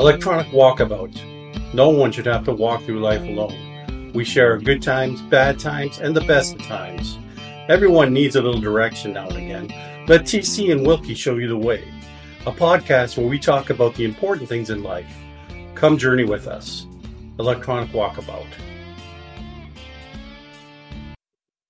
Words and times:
Electronic 0.00 0.46
Walkabout. 0.46 1.74
No 1.74 1.90
one 1.90 2.10
should 2.10 2.24
have 2.24 2.46
to 2.46 2.54
walk 2.54 2.82
through 2.84 3.00
life 3.00 3.20
alone. 3.20 4.12
We 4.14 4.24
share 4.24 4.56
good 4.56 4.80
times, 4.80 5.20
bad 5.20 5.58
times, 5.58 5.98
and 5.98 6.16
the 6.16 6.22
best 6.22 6.54
of 6.54 6.62
times. 6.62 7.18
Everyone 7.68 8.10
needs 8.10 8.34
a 8.34 8.40
little 8.40 8.62
direction 8.62 9.12
now 9.12 9.28
and 9.28 9.36
again. 9.36 10.06
Let 10.08 10.22
TC 10.22 10.72
and 10.72 10.86
Wilkie 10.86 11.12
show 11.12 11.36
you 11.36 11.48
the 11.48 11.58
way. 11.58 11.86
A 12.46 12.50
podcast 12.50 13.18
where 13.18 13.26
we 13.26 13.38
talk 13.38 13.68
about 13.68 13.94
the 13.94 14.06
important 14.06 14.48
things 14.48 14.70
in 14.70 14.82
life. 14.82 15.14
Come 15.74 15.98
journey 15.98 16.24
with 16.24 16.46
us. 16.46 16.86
Electronic 17.38 17.90
Walkabout. 17.90 18.48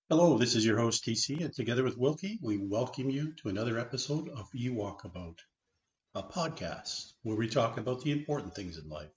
Hello, 0.09 0.39
this 0.39 0.55
is 0.55 0.65
your 0.65 0.79
host 0.79 1.05
TC, 1.05 1.45
and 1.45 1.53
together 1.53 1.83
with 1.83 1.99
Wilkie, 1.99 2.39
we 2.41 2.59
welcome 2.59 3.11
you 3.11 3.33
to 3.43 3.49
another 3.49 3.77
episode 3.77 4.29
of 4.29 4.49
E 4.55 4.69
Walkabout, 4.69 5.39
a 6.15 6.23
podcast 6.25 7.13
where 7.23 7.37
we 7.37 7.49
talk 7.49 7.79
about 7.79 8.03
the 8.03 8.11
important 8.11 8.53
things 8.53 8.79
in 8.79 8.89
life. 8.89 9.11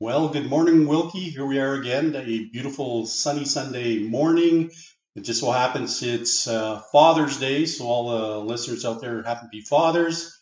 Well, 0.00 0.30
good 0.30 0.48
morning, 0.48 0.86
Wilkie. 0.86 1.28
Here 1.28 1.44
we 1.44 1.58
are 1.58 1.74
again, 1.74 2.16
a 2.16 2.44
beautiful 2.46 3.04
sunny 3.04 3.44
Sunday 3.44 3.98
morning. 3.98 4.70
It 5.14 5.22
just 5.22 5.40
so 5.40 5.50
happens 5.50 6.02
it's 6.02 6.48
uh, 6.48 6.80
Father's 6.90 7.38
Day, 7.38 7.66
so 7.66 7.84
all 7.84 8.10
the 8.10 8.38
listeners 8.38 8.86
out 8.86 9.02
there 9.02 9.22
happen 9.22 9.48
to 9.48 9.50
be 9.50 9.60
fathers. 9.60 10.40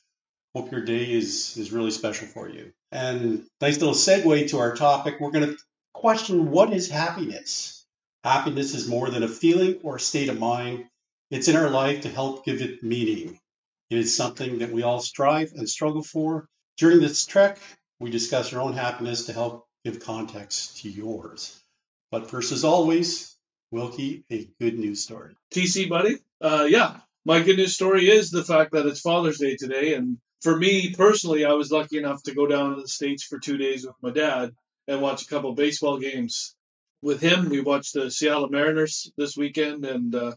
Hope 0.54 0.70
your 0.70 0.84
day 0.84 1.12
is 1.12 1.56
is 1.56 1.72
really 1.72 1.90
special 1.90 2.28
for 2.28 2.48
you. 2.48 2.72
And 2.92 3.44
nice 3.60 3.80
little 3.80 3.94
segue 3.94 4.50
to 4.50 4.58
our 4.60 4.76
topic. 4.76 5.16
We're 5.18 5.32
going 5.32 5.48
to 5.48 5.56
question 5.92 6.52
what 6.52 6.72
is 6.72 6.88
happiness. 6.88 7.84
Happiness 8.22 8.74
is 8.74 8.86
more 8.86 9.10
than 9.10 9.24
a 9.24 9.28
feeling 9.28 9.80
or 9.82 9.96
a 9.96 10.00
state 10.00 10.28
of 10.28 10.38
mind. 10.38 10.84
It's 11.32 11.48
in 11.48 11.56
our 11.56 11.70
life 11.70 12.02
to 12.02 12.08
help 12.08 12.44
give 12.44 12.62
it 12.62 12.84
meaning. 12.84 13.40
It 13.88 13.98
is 13.98 14.16
something 14.16 14.58
that 14.58 14.72
we 14.72 14.82
all 14.82 15.00
strive 15.00 15.52
and 15.52 15.68
struggle 15.68 16.02
for. 16.02 16.48
During 16.76 17.00
this 17.00 17.24
trek, 17.24 17.58
we 18.00 18.10
discuss 18.10 18.52
our 18.52 18.60
own 18.60 18.72
happiness 18.72 19.26
to 19.26 19.32
help 19.32 19.66
give 19.84 20.00
context 20.00 20.78
to 20.78 20.90
yours. 20.90 21.62
But 22.10 22.30
first, 22.30 22.52
as 22.52 22.64
always, 22.64 23.36
Wilkie, 23.70 24.24
a 24.30 24.48
good 24.60 24.78
news 24.78 25.02
story. 25.02 25.34
TC, 25.54 25.88
buddy. 25.88 26.18
Uh, 26.40 26.66
yeah, 26.68 26.96
my 27.24 27.42
good 27.42 27.56
news 27.56 27.74
story 27.74 28.08
is 28.08 28.30
the 28.30 28.44
fact 28.44 28.72
that 28.72 28.86
it's 28.86 29.00
Father's 29.00 29.38
Day 29.38 29.56
today. 29.56 29.94
And 29.94 30.18
for 30.42 30.56
me 30.56 30.92
personally, 30.94 31.44
I 31.44 31.52
was 31.52 31.70
lucky 31.70 31.98
enough 31.98 32.22
to 32.24 32.34
go 32.34 32.46
down 32.46 32.74
to 32.74 32.82
the 32.82 32.88
States 32.88 33.24
for 33.24 33.38
two 33.38 33.56
days 33.56 33.86
with 33.86 33.96
my 34.02 34.10
dad 34.10 34.54
and 34.88 35.00
watch 35.00 35.22
a 35.22 35.26
couple 35.28 35.52
baseball 35.54 35.98
games 35.98 36.54
with 37.02 37.20
him. 37.20 37.48
We 37.48 37.60
watched 37.60 37.94
the 37.94 38.10
Seattle 38.10 38.48
Mariners 38.48 39.12
this 39.16 39.36
weekend, 39.36 39.84
and 39.84 40.14
uh, 40.14 40.34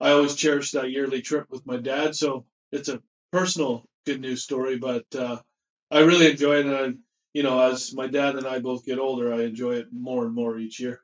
I 0.00 0.10
always 0.10 0.34
cherish 0.34 0.72
that 0.72 0.90
yearly 0.90 1.22
trip 1.22 1.46
with 1.50 1.66
my 1.66 1.76
dad. 1.76 2.14
So 2.14 2.44
it's 2.72 2.88
a 2.88 3.02
personal 3.32 3.84
good 4.06 4.20
news 4.20 4.42
story, 4.42 4.78
but 4.78 5.04
uh, 5.14 5.38
I 5.90 6.00
really 6.00 6.30
enjoy 6.30 6.56
it. 6.56 6.66
And 6.66 6.74
I, 6.74 6.92
you 7.32 7.42
know, 7.42 7.60
as 7.60 7.94
my 7.94 8.06
dad 8.06 8.36
and 8.36 8.46
I 8.46 8.58
both 8.58 8.84
get 8.84 8.98
older, 8.98 9.32
I 9.32 9.42
enjoy 9.42 9.76
it 9.76 9.88
more 9.92 10.24
and 10.24 10.34
more 10.34 10.58
each 10.58 10.80
year. 10.80 11.00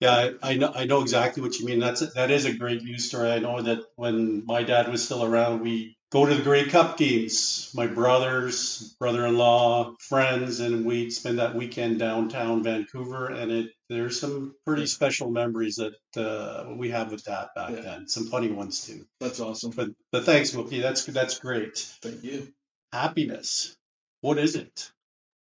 Yeah, 0.00 0.14
I, 0.14 0.34
I 0.42 0.56
know 0.56 0.72
I 0.74 0.84
know 0.84 1.02
exactly 1.02 1.42
what 1.42 1.58
you 1.58 1.66
mean. 1.66 1.78
That's 1.78 2.14
that 2.14 2.30
is 2.30 2.44
a 2.44 2.52
great 2.54 2.82
news 2.82 3.06
story. 3.06 3.30
I 3.30 3.38
know 3.38 3.62
that 3.62 3.80
when 3.94 4.44
my 4.44 4.64
dad 4.64 4.88
was 4.88 5.04
still 5.04 5.24
around, 5.24 5.60
we 5.60 5.96
go 6.12 6.26
to 6.26 6.34
the 6.34 6.42
Grey 6.42 6.68
Cup 6.68 6.98
games. 6.98 7.70
My 7.74 7.86
brothers, 7.86 8.94
brother-in-law, 9.00 9.94
friends, 9.98 10.60
and 10.60 10.84
we'd 10.84 11.10
spend 11.12 11.38
that 11.38 11.54
weekend 11.54 11.98
downtown 11.98 12.62
Vancouver. 12.62 13.26
And 13.28 13.50
it 13.50 13.70
there's 13.88 14.20
some 14.20 14.54
pretty 14.66 14.86
special 14.86 15.30
memories 15.30 15.76
that 15.76 15.94
uh, 16.22 16.74
we 16.76 16.90
have 16.90 17.10
with 17.10 17.24
that 17.24 17.54
back 17.54 17.70
Yeah. 17.70 17.80
then. 17.80 18.08
Some 18.08 18.26
funny 18.28 18.50
ones 18.50 18.86
too. 18.86 19.06
That's 19.20 19.40
awesome. 19.40 19.70
But 19.70 19.88
but 20.12 20.24
thanks, 20.24 20.54
Wilkie. 20.54 20.80
That's 20.80 21.04
that's 21.06 21.38
great. 21.38 21.78
Thank 22.02 22.22
you. 22.22 22.52
Happiness. 22.92 23.74
What 24.20 24.38
is 24.38 24.54
it? 24.54 24.90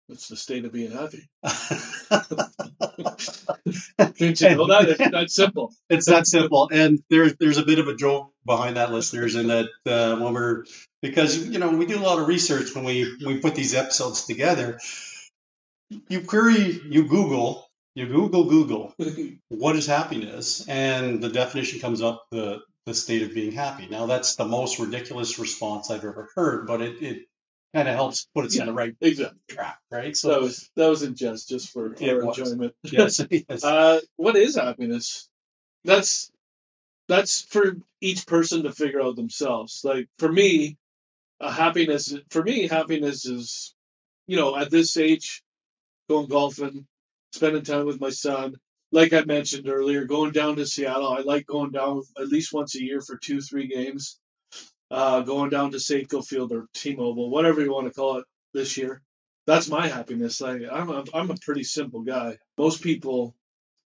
It's 0.08 0.28
the 0.28 0.36
state 0.36 0.64
of 0.64 0.72
being 0.72 0.90
happy. 0.90 1.28
Didn't 4.18 4.40
you 4.40 4.56
know 4.56 4.66
that? 4.68 4.88
It's 4.88 5.10
that 5.10 5.30
simple. 5.30 5.74
it's 5.90 6.06
that 6.06 6.26
simple. 6.26 6.70
And 6.72 7.00
there's 7.10 7.34
there's 7.36 7.58
a 7.58 7.64
bit 7.64 7.78
of 7.78 7.88
a 7.88 7.94
joke 7.94 8.32
behind 8.46 8.76
that, 8.76 8.90
listeners, 8.90 9.34
in 9.34 9.48
that 9.48 9.66
uh, 9.86 10.16
when 10.16 10.32
we're 10.32 10.64
because 11.02 11.46
you 11.48 11.58
know 11.58 11.70
we 11.70 11.84
do 11.84 11.98
a 11.98 12.00
lot 12.00 12.18
of 12.18 12.26
research 12.26 12.74
when 12.74 12.84
we 12.84 13.16
we 13.24 13.40
put 13.40 13.54
these 13.54 13.74
episodes 13.74 14.24
together. 14.24 14.80
You 16.08 16.22
query, 16.22 16.80
you 16.88 17.06
Google, 17.06 17.68
you 17.94 18.06
Google 18.06 18.44
Google 18.44 18.94
what 19.48 19.76
is 19.76 19.86
happiness, 19.86 20.66
and 20.68 21.22
the 21.22 21.28
definition 21.28 21.80
comes 21.80 22.00
up 22.00 22.24
the 22.30 22.60
the 22.86 22.94
state 22.94 23.22
of 23.22 23.34
being 23.34 23.52
happy. 23.52 23.86
Now 23.88 24.06
that's 24.06 24.36
the 24.36 24.46
most 24.46 24.78
ridiculous 24.78 25.38
response 25.38 25.90
I've 25.90 26.04
ever 26.04 26.30
heard, 26.34 26.66
but 26.66 26.80
it 26.80 27.02
it 27.02 27.18
kind 27.74 27.88
of 27.88 27.94
helps 27.94 28.28
put 28.34 28.46
us 28.46 28.56
in 28.56 28.66
the 28.66 28.72
right 28.72 28.94
exactly. 29.00 29.38
track, 29.48 29.78
right? 29.90 30.04
That 30.06 30.16
So 30.16 30.40
was 30.42 30.70
that 30.76 30.88
was 30.88 31.02
in 31.02 31.14
jest, 31.14 31.48
just 31.48 31.70
for 31.70 31.86
our 32.00 32.22
enjoyment. 32.22 32.74
yes, 32.82 33.20
yes. 33.30 33.64
Uh, 33.64 34.00
what 34.16 34.36
is 34.36 34.56
happiness? 34.56 35.28
That's 35.84 36.30
that's 37.08 37.42
for 37.42 37.76
each 38.00 38.26
person 38.26 38.64
to 38.64 38.72
figure 38.72 39.00
out 39.02 39.16
themselves. 39.16 39.82
Like 39.84 40.08
for 40.18 40.30
me, 40.30 40.76
a 41.40 41.52
happiness 41.52 42.14
for 42.30 42.42
me, 42.42 42.68
happiness 42.68 43.26
is, 43.26 43.74
you 44.26 44.36
know, 44.36 44.56
at 44.56 44.70
this 44.70 44.96
age, 44.96 45.42
going 46.08 46.28
golfing, 46.28 46.86
spending 47.32 47.64
time 47.64 47.86
with 47.86 48.00
my 48.00 48.10
son. 48.10 48.56
Like 48.92 49.12
I 49.12 49.22
mentioned 49.24 49.68
earlier, 49.68 50.04
going 50.04 50.32
down 50.32 50.56
to 50.56 50.66
Seattle. 50.66 51.08
I 51.12 51.20
like 51.20 51.46
going 51.46 51.72
down 51.72 52.02
at 52.18 52.28
least 52.28 52.52
once 52.52 52.74
a 52.76 52.82
year 52.82 53.00
for 53.00 53.16
two, 53.18 53.40
three 53.40 53.66
games. 53.68 54.18
Uh, 54.90 55.20
going 55.20 55.50
down 55.50 55.70
to 55.70 55.76
Safeco 55.76 56.24
Field 56.24 56.50
or 56.50 56.66
T-Mobile, 56.74 57.30
whatever 57.30 57.60
you 57.60 57.72
want 57.72 57.86
to 57.86 57.92
call 57.92 58.18
it 58.18 58.24
this 58.54 58.76
year. 58.76 59.02
That's 59.46 59.68
my 59.68 59.86
happiness. 59.86 60.40
Like 60.40 60.62
I'm 60.70 60.90
a, 60.90 61.04
I'm 61.12 61.30
a 61.30 61.36
pretty 61.36 61.64
simple 61.64 62.02
guy. 62.02 62.38
Most 62.56 62.82
people 62.82 63.34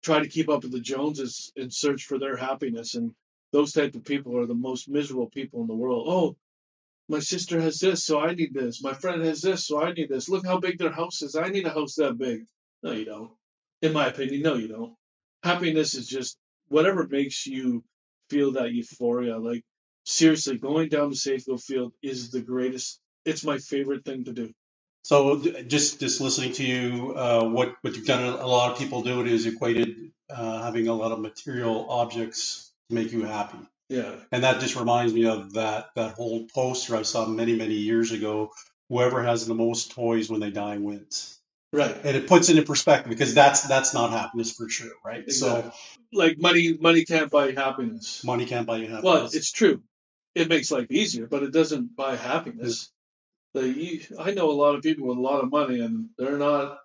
try 0.03 0.21
to 0.21 0.29
keep 0.29 0.49
up 0.49 0.63
with 0.63 0.73
the 0.73 0.81
Joneses 0.81 1.53
and 1.57 1.73
search 1.73 2.05
for 2.05 2.19
their 2.19 2.37
happiness. 2.37 2.95
And 2.95 3.13
those 3.53 3.73
type 3.73 3.95
of 3.95 4.05
people 4.05 4.37
are 4.39 4.47
the 4.47 4.55
most 4.55 4.89
miserable 4.89 5.29
people 5.29 5.61
in 5.61 5.67
the 5.67 5.75
world. 5.75 6.07
Oh, 6.09 6.37
my 7.09 7.21
sister 7.21 7.61
has 7.61 7.79
this, 7.79 8.05
so 8.05 8.21
I 8.21 8.35
need 8.35 8.53
this. 8.53 8.83
My 8.83 8.93
friend 8.93 9.23
has 9.25 9.41
this, 9.41 9.67
so 9.67 9.83
I 9.83 9.93
need 9.93 10.11
this. 10.11 10.29
Look 10.29 10.45
how 10.45 10.59
big 10.59 10.79
their 10.79 10.93
house 10.93 11.23
is. 11.23 11.35
I 11.37 11.49
need 11.49 11.67
a 11.67 11.71
house 11.71 11.95
that 11.95 12.19
big. 12.19 12.45
No, 12.83 12.93
you 12.93 13.07
don't. 13.07 13.31
In 13.81 13.93
my 13.93 14.07
opinion, 14.07 14.43
no, 14.43 14.55
you 14.55 14.69
don't. 14.69 14.95
Happiness 15.43 15.95
is 15.95 16.07
just 16.07 16.37
whatever 16.69 17.07
makes 17.09 17.47
you 17.47 17.83
feel 18.29 18.53
that 18.53 18.73
euphoria. 18.73 19.39
Like 19.39 19.65
seriously, 20.09 20.59
going 20.59 20.89
down 20.89 21.11
to 21.11 21.17
Safeco 21.17 21.63
Field 21.63 21.93
is 22.03 22.31
the 22.31 22.41
greatest. 22.41 23.01
It's 23.25 23.45
my 23.45 23.59
favorite 23.59 24.05
thing 24.05 24.25
to 24.25 24.33
do. 24.33 24.53
So 25.03 25.41
just 25.67 26.01
just 26.01 26.21
listening 26.21 26.53
to 26.55 26.65
you, 26.65 27.15
uh, 27.15 27.45
what 27.45 27.77
what 27.83 27.95
you've 27.95 28.07
done, 28.07 28.25
a 28.25 28.47
lot 28.47 28.73
of 28.73 28.79
people 28.79 29.03
do 29.03 29.21
it 29.21 29.29
is 29.29 29.47
equated 29.47 30.11
uh, 30.29 30.63
having 30.63 30.89
a 30.89 30.95
lot 30.95 31.13
of 31.13 31.21
material 31.21 31.87
objects 31.89 32.73
to 32.89 32.95
make 32.95 33.13
you 33.13 33.25
happy, 33.25 33.59
Yeah, 33.89 34.17
and 34.33 34.45
that 34.45 34.61
just 34.61 34.77
reminds 34.77 35.15
me 35.15 35.27
of 35.27 35.55
that 35.55 35.91
that 35.95 36.15
whole 36.15 36.47
poster 36.55 36.97
I 36.97 37.03
saw 37.03 37.27
many 37.27 37.57
many 37.57 37.75
years 37.75 38.13
ago. 38.13 38.51
Whoever 38.91 39.23
has 39.23 39.47
the 39.47 39.55
most 39.55 39.93
toys 39.93 40.31
when 40.31 40.41
they 40.41 40.51
die 40.51 40.79
wins, 40.79 41.39
right. 41.73 41.95
and 42.05 42.17
it 42.17 42.27
puts 42.27 42.49
it 42.49 42.59
in 42.59 42.65
perspective 42.65 43.11
because 43.11 43.35
that's 43.35 43.63
that's 43.63 43.95
not 43.95 44.11
happiness 44.11 44.53
for 44.53 44.69
sure, 44.69 44.93
right? 45.05 45.23
Exactly. 45.23 45.73
Like 46.13 46.39
money, 46.39 46.77
money 46.79 47.05
can't 47.05 47.31
buy 47.31 47.53
happiness. 47.53 48.25
Money 48.25 48.47
can't 48.47 48.67
buy 48.67 48.79
you 48.79 48.89
happiness. 48.89 49.05
Well, 49.05 49.25
it's 49.27 49.53
true. 49.53 49.83
It 50.39 50.49
makes 50.49 50.71
life 50.71 50.91
easier, 50.91 51.27
but 51.27 51.43
it 51.43 51.53
doesn't 51.53 51.97
buy 51.97 52.17
happiness. 52.17 52.91
The, 53.55 54.07
I 54.19 54.33
know 54.33 54.51
a 54.51 54.53
lot 54.53 54.75
of 54.75 54.83
people 54.83 55.09
with 55.09 55.19
a 55.19 55.21
lot 55.21 55.43
of 55.43 55.51
money, 55.51 55.81
and 55.81 56.11
they're 56.19 56.39
not 56.39 56.79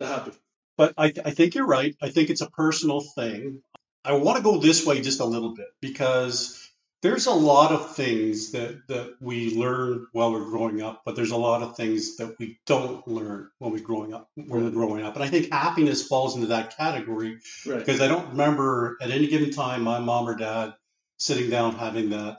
happy. 0.00 0.32
But 0.76 0.94
I, 0.96 1.12
I 1.24 1.30
think 1.32 1.54
you're 1.54 1.66
right. 1.66 1.96
I 2.00 2.10
think 2.10 2.30
it's 2.30 2.40
a 2.40 2.50
personal 2.50 3.00
thing. 3.00 3.62
I 4.04 4.12
want 4.12 4.38
to 4.38 4.42
go 4.42 4.58
this 4.58 4.86
way 4.86 5.00
just 5.00 5.20
a 5.20 5.24
little 5.24 5.54
bit 5.54 5.66
because 5.80 6.56
there's 7.02 7.26
a 7.26 7.32
lot 7.32 7.72
of 7.72 7.96
things 7.96 8.52
that, 8.52 8.86
that 8.88 9.16
we 9.20 9.54
learn 9.56 10.06
while 10.12 10.32
we're 10.32 10.44
growing 10.50 10.80
up, 10.82 11.02
but 11.04 11.16
there's 11.16 11.30
a 11.32 11.36
lot 11.36 11.62
of 11.62 11.76
things 11.76 12.16
that 12.18 12.36
we 12.38 12.58
don't 12.66 13.06
learn 13.08 13.50
when 13.58 13.72
we're 13.72 13.80
growing 13.80 14.14
up. 14.14 14.28
When 14.36 14.64
we're 14.64 14.70
growing 14.70 15.04
up, 15.04 15.14
and 15.16 15.24
I 15.24 15.28
think 15.28 15.50
happiness 15.52 16.06
falls 16.06 16.34
into 16.36 16.48
that 16.48 16.76
category 16.76 17.38
Right. 17.66 17.78
because 17.78 18.00
I 18.00 18.08
don't 18.08 18.30
remember 18.30 18.96
at 19.02 19.10
any 19.10 19.26
given 19.26 19.50
time 19.50 19.82
my 19.82 19.98
mom 19.98 20.28
or 20.28 20.36
dad 20.36 20.74
sitting 21.18 21.50
down 21.50 21.74
having 21.74 22.10
that 22.10 22.38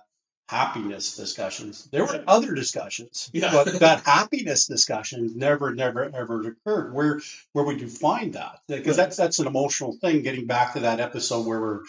happiness 0.51 1.15
discussions. 1.15 1.87
There 1.91 2.03
were 2.05 2.23
other 2.27 2.53
discussions, 2.53 3.29
Yeah. 3.33 3.51
but 3.53 3.79
that 3.79 4.03
happiness 4.05 4.67
discussion 4.67 5.31
never, 5.35 5.73
never, 5.73 6.03
ever 6.13 6.41
occurred. 6.49 6.93
Where, 6.93 7.21
where 7.53 7.65
would 7.65 7.79
you 7.79 7.87
find 7.87 8.33
that? 8.33 8.59
Because 8.67 8.97
Right. 8.97 9.03
that's 9.03 9.17
that's 9.17 9.39
an 9.39 9.47
emotional 9.47 9.97
thing. 10.01 10.21
Getting 10.23 10.47
back 10.47 10.73
to 10.73 10.81
that 10.81 10.99
episode 10.99 11.45
where 11.47 11.61
we're 11.61 11.79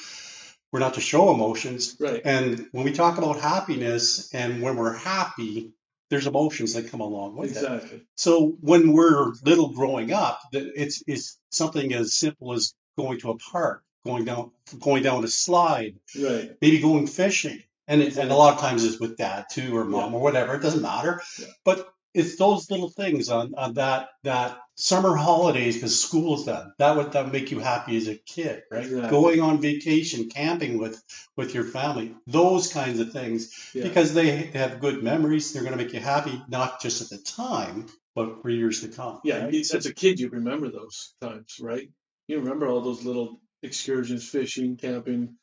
we're 0.71 0.79
not 0.81 0.95
to 0.95 1.01
show 1.03 1.35
emotions, 1.35 1.97
Right. 2.01 2.23
and 2.25 2.67
when 2.73 2.85
we 2.85 2.93
talk 2.93 3.19
about 3.19 3.41
happiness 3.41 4.33
and 4.33 4.63
when 4.63 4.77
we're 4.77 4.97
happy, 4.97 5.73
there's 6.09 6.27
emotions 6.27 6.73
that 6.75 6.89
come 6.89 7.01
along 7.01 7.37
with 7.37 7.51
it. 7.51 7.57
Exactly. 7.57 8.01
So 8.17 8.57
when 8.61 8.93
we're 8.93 9.33
little 9.45 9.71
growing 9.71 10.13
up, 10.13 10.41
that 10.53 10.65
it's 10.77 11.03
it's 11.07 11.37
something 11.51 11.93
as 11.93 12.15
simple 12.15 12.53
as 12.55 12.75
going 12.97 13.19
to 13.21 13.31
a 13.31 13.37
park, 13.39 13.83
going 14.07 14.25
down 14.25 14.53
going 14.79 15.03
down 15.03 15.25
a 15.25 15.29
slide, 15.29 15.97
Right. 16.19 16.57
maybe 16.63 16.79
going 16.79 17.07
fishing. 17.07 17.63
And, 17.89 18.01
it, 18.01 18.17
and 18.17 18.31
a 18.31 18.37
lot 18.37 18.55
of 18.55 18.61
times 18.61 18.85
it's 18.85 19.01
with 19.01 19.17
dad 19.17 19.47
too 19.51 19.77
or 19.77 19.85
mom 19.85 20.15
or 20.15 20.21
whatever. 20.21 20.55
It 20.55 20.63
doesn't 20.63 20.83
matter. 20.83 21.21
Yeah. 21.39 21.47
But 21.65 21.89
it's 22.15 22.37
those 22.37 22.71
little 22.71 22.91
things 22.91 23.29
on, 23.29 23.55
on 23.57 23.75
that 23.75 24.09
that 24.23 24.59
summer 24.75 25.17
holidays 25.17 25.77
because 25.77 25.99
school's 25.99 26.45
done. 26.45 26.73
That 26.79 26.97
would 26.97 27.13
that 27.13 27.25
would 27.25 27.33
make 27.33 27.51
you 27.51 27.59
happy 27.59 27.97
as 27.97 28.09
a 28.09 28.17
kid, 28.17 28.63
right? 28.71 28.85
Exactly. 28.85 29.11
Going 29.11 29.41
on 29.41 29.61
vacation, 29.61 30.29
camping 30.29 30.79
with 30.79 31.03
with 31.37 31.55
your 31.55 31.65
family, 31.65 32.15
those 32.27 32.73
kinds 32.73 33.01
of 33.01 33.13
things, 33.13 33.71
Yeah. 33.75 33.85
because 33.85 34.15
they 34.15 34.31
have 34.55 34.81
good 34.81 35.03
memories. 35.03 35.53
They're 35.53 35.63
going 35.63 35.77
to 35.77 35.83
make 35.83 35.95
you 35.95 36.01
happy, 36.01 36.41
not 36.49 36.81
just 36.83 37.01
at 37.03 37.09
the 37.09 37.19
time, 37.25 37.87
but 38.15 38.43
for 38.43 38.51
years 38.51 38.83
to 38.83 38.89
come. 38.89 39.21
Yeah, 39.25 39.45
right? 39.45 39.55
as 39.55 39.87
a 39.87 39.95
kid, 39.95 40.21
you 40.21 40.29
remember 40.29 40.71
those 40.71 41.15
times, 41.21 41.57
right? 41.61 41.89
You 42.29 42.41
remember 42.41 42.69
all 42.69 42.83
those 42.83 43.05
little 43.05 43.41
excursions, 43.63 44.29
fishing, 44.29 44.77
camping. 44.77 45.37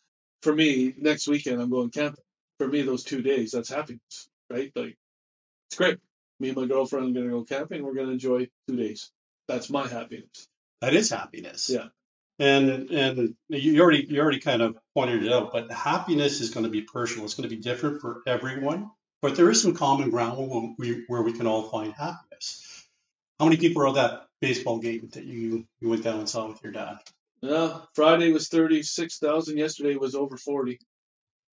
For 0.43 0.53
me, 0.53 0.93
next 0.97 1.27
weekend 1.27 1.61
I'm 1.61 1.69
going 1.69 1.89
camping. 1.89 2.23
For 2.59 2.67
me, 2.67 2.83
those 2.83 3.03
two 3.03 3.21
days, 3.23 3.51
that's 3.51 3.69
happiness, 3.69 4.29
right? 4.49 4.71
Like, 4.75 4.97
it's 5.69 5.77
great. 5.77 5.97
Me 6.39 6.49
and 6.49 6.57
my 6.57 6.65
girlfriend 6.67 7.15
are 7.17 7.19
gonna 7.19 7.31
go 7.31 7.43
camping. 7.43 7.83
We're 7.83 7.95
gonna 7.95 8.11
enjoy 8.11 8.47
two 8.67 8.75
days. 8.75 9.11
That's 9.47 9.69
my 9.69 9.87
happiness. 9.87 10.47
that 10.81 10.93
is 10.93 11.09
happiness. 11.09 11.69
Yeah. 11.69 11.87
And 12.37 12.89
and 12.91 13.35
you 13.49 13.81
already 13.81 14.05
you 14.07 14.21
already 14.21 14.39
kind 14.39 14.61
of 14.61 14.77
pointed 14.93 15.23
it 15.25 15.31
out, 15.33 15.51
but 15.51 15.71
happiness 15.71 16.39
is 16.39 16.51
going 16.51 16.63
to 16.65 16.69
be 16.69 16.81
personal. 16.83 17.25
It's 17.25 17.33
going 17.33 17.49
to 17.49 17.53
be 17.53 17.61
different 17.61 17.99
for 17.99 18.21
everyone. 18.27 18.91
But 19.21 19.35
there 19.35 19.49
is 19.49 19.61
some 19.61 19.73
common 19.73 20.09
ground 20.09 20.37
where 20.37 20.73
we, 20.77 21.03
where 21.07 21.21
we 21.21 21.33
can 21.33 21.47
all 21.47 21.63
find 21.69 21.91
happiness. 21.93 22.87
How 23.39 23.45
many 23.45 23.57
people 23.57 23.81
were 23.81 23.89
at 23.89 23.95
that 23.95 24.27
baseball 24.39 24.79
game 24.79 25.09
that 25.11 25.25
you, 25.25 25.65
you 25.81 25.89
went 25.89 26.03
down 26.05 26.19
and 26.19 26.29
saw 26.29 26.47
with 26.47 26.63
your 26.63 26.71
dad? 26.71 26.99
Yeah, 27.41 27.79
Friday 27.93 28.31
was 28.31 28.47
thirty 28.47 28.83
six 28.83 29.17
thousand. 29.19 29.57
Yesterday 29.57 29.97
was 29.97 30.15
over 30.15 30.37
forty. 30.37 30.79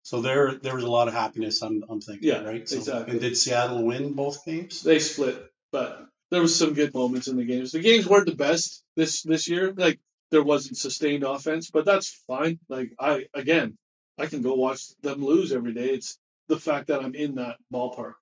So 0.05 0.21
there 0.21 0.53
there 0.53 0.75
was 0.75 0.83
a 0.83 0.89
lot 0.89 1.07
of 1.07 1.15
happiness. 1.15 1.63
I'm, 1.63 1.83
I'm 1.89 1.99
thinking, 1.99 2.29
Yeah, 2.29 2.43
right? 2.43 2.69
So, 2.69 2.77
exactly. 2.77 3.13
And 3.13 3.21
did 3.21 3.35
Seattle 3.35 3.83
win 3.83 4.13
both 4.13 4.45
games? 4.45 4.83
They 4.83 4.99
split, 4.99 5.51
but 5.71 6.05
there 6.29 6.41
was 6.41 6.55
some 6.55 6.73
good 6.73 6.93
moments 6.93 7.27
in 7.27 7.37
the 7.37 7.43
games. 7.43 7.71
The 7.71 7.79
games 7.79 8.07
weren't 8.07 8.27
the 8.27 8.35
best 8.35 8.83
this 8.95 9.23
this 9.23 9.47
year. 9.47 9.73
Like 9.75 9.99
there 10.29 10.43
wasn't 10.43 10.77
sustained 10.77 11.23
offense, 11.23 11.71
but 11.71 11.85
that's 11.85 12.09
fine. 12.27 12.59
Like 12.69 12.91
I 12.99 13.25
again, 13.33 13.79
I 14.19 14.27
can 14.27 14.43
go 14.43 14.53
watch 14.53 14.81
them 15.01 15.25
lose 15.25 15.51
every 15.51 15.73
day. 15.73 15.89
It's 15.89 16.19
the 16.49 16.59
fact 16.59 16.87
that 16.89 17.03
I'm 17.03 17.15
in 17.15 17.35
that 17.35 17.57
ballpark 17.73 18.13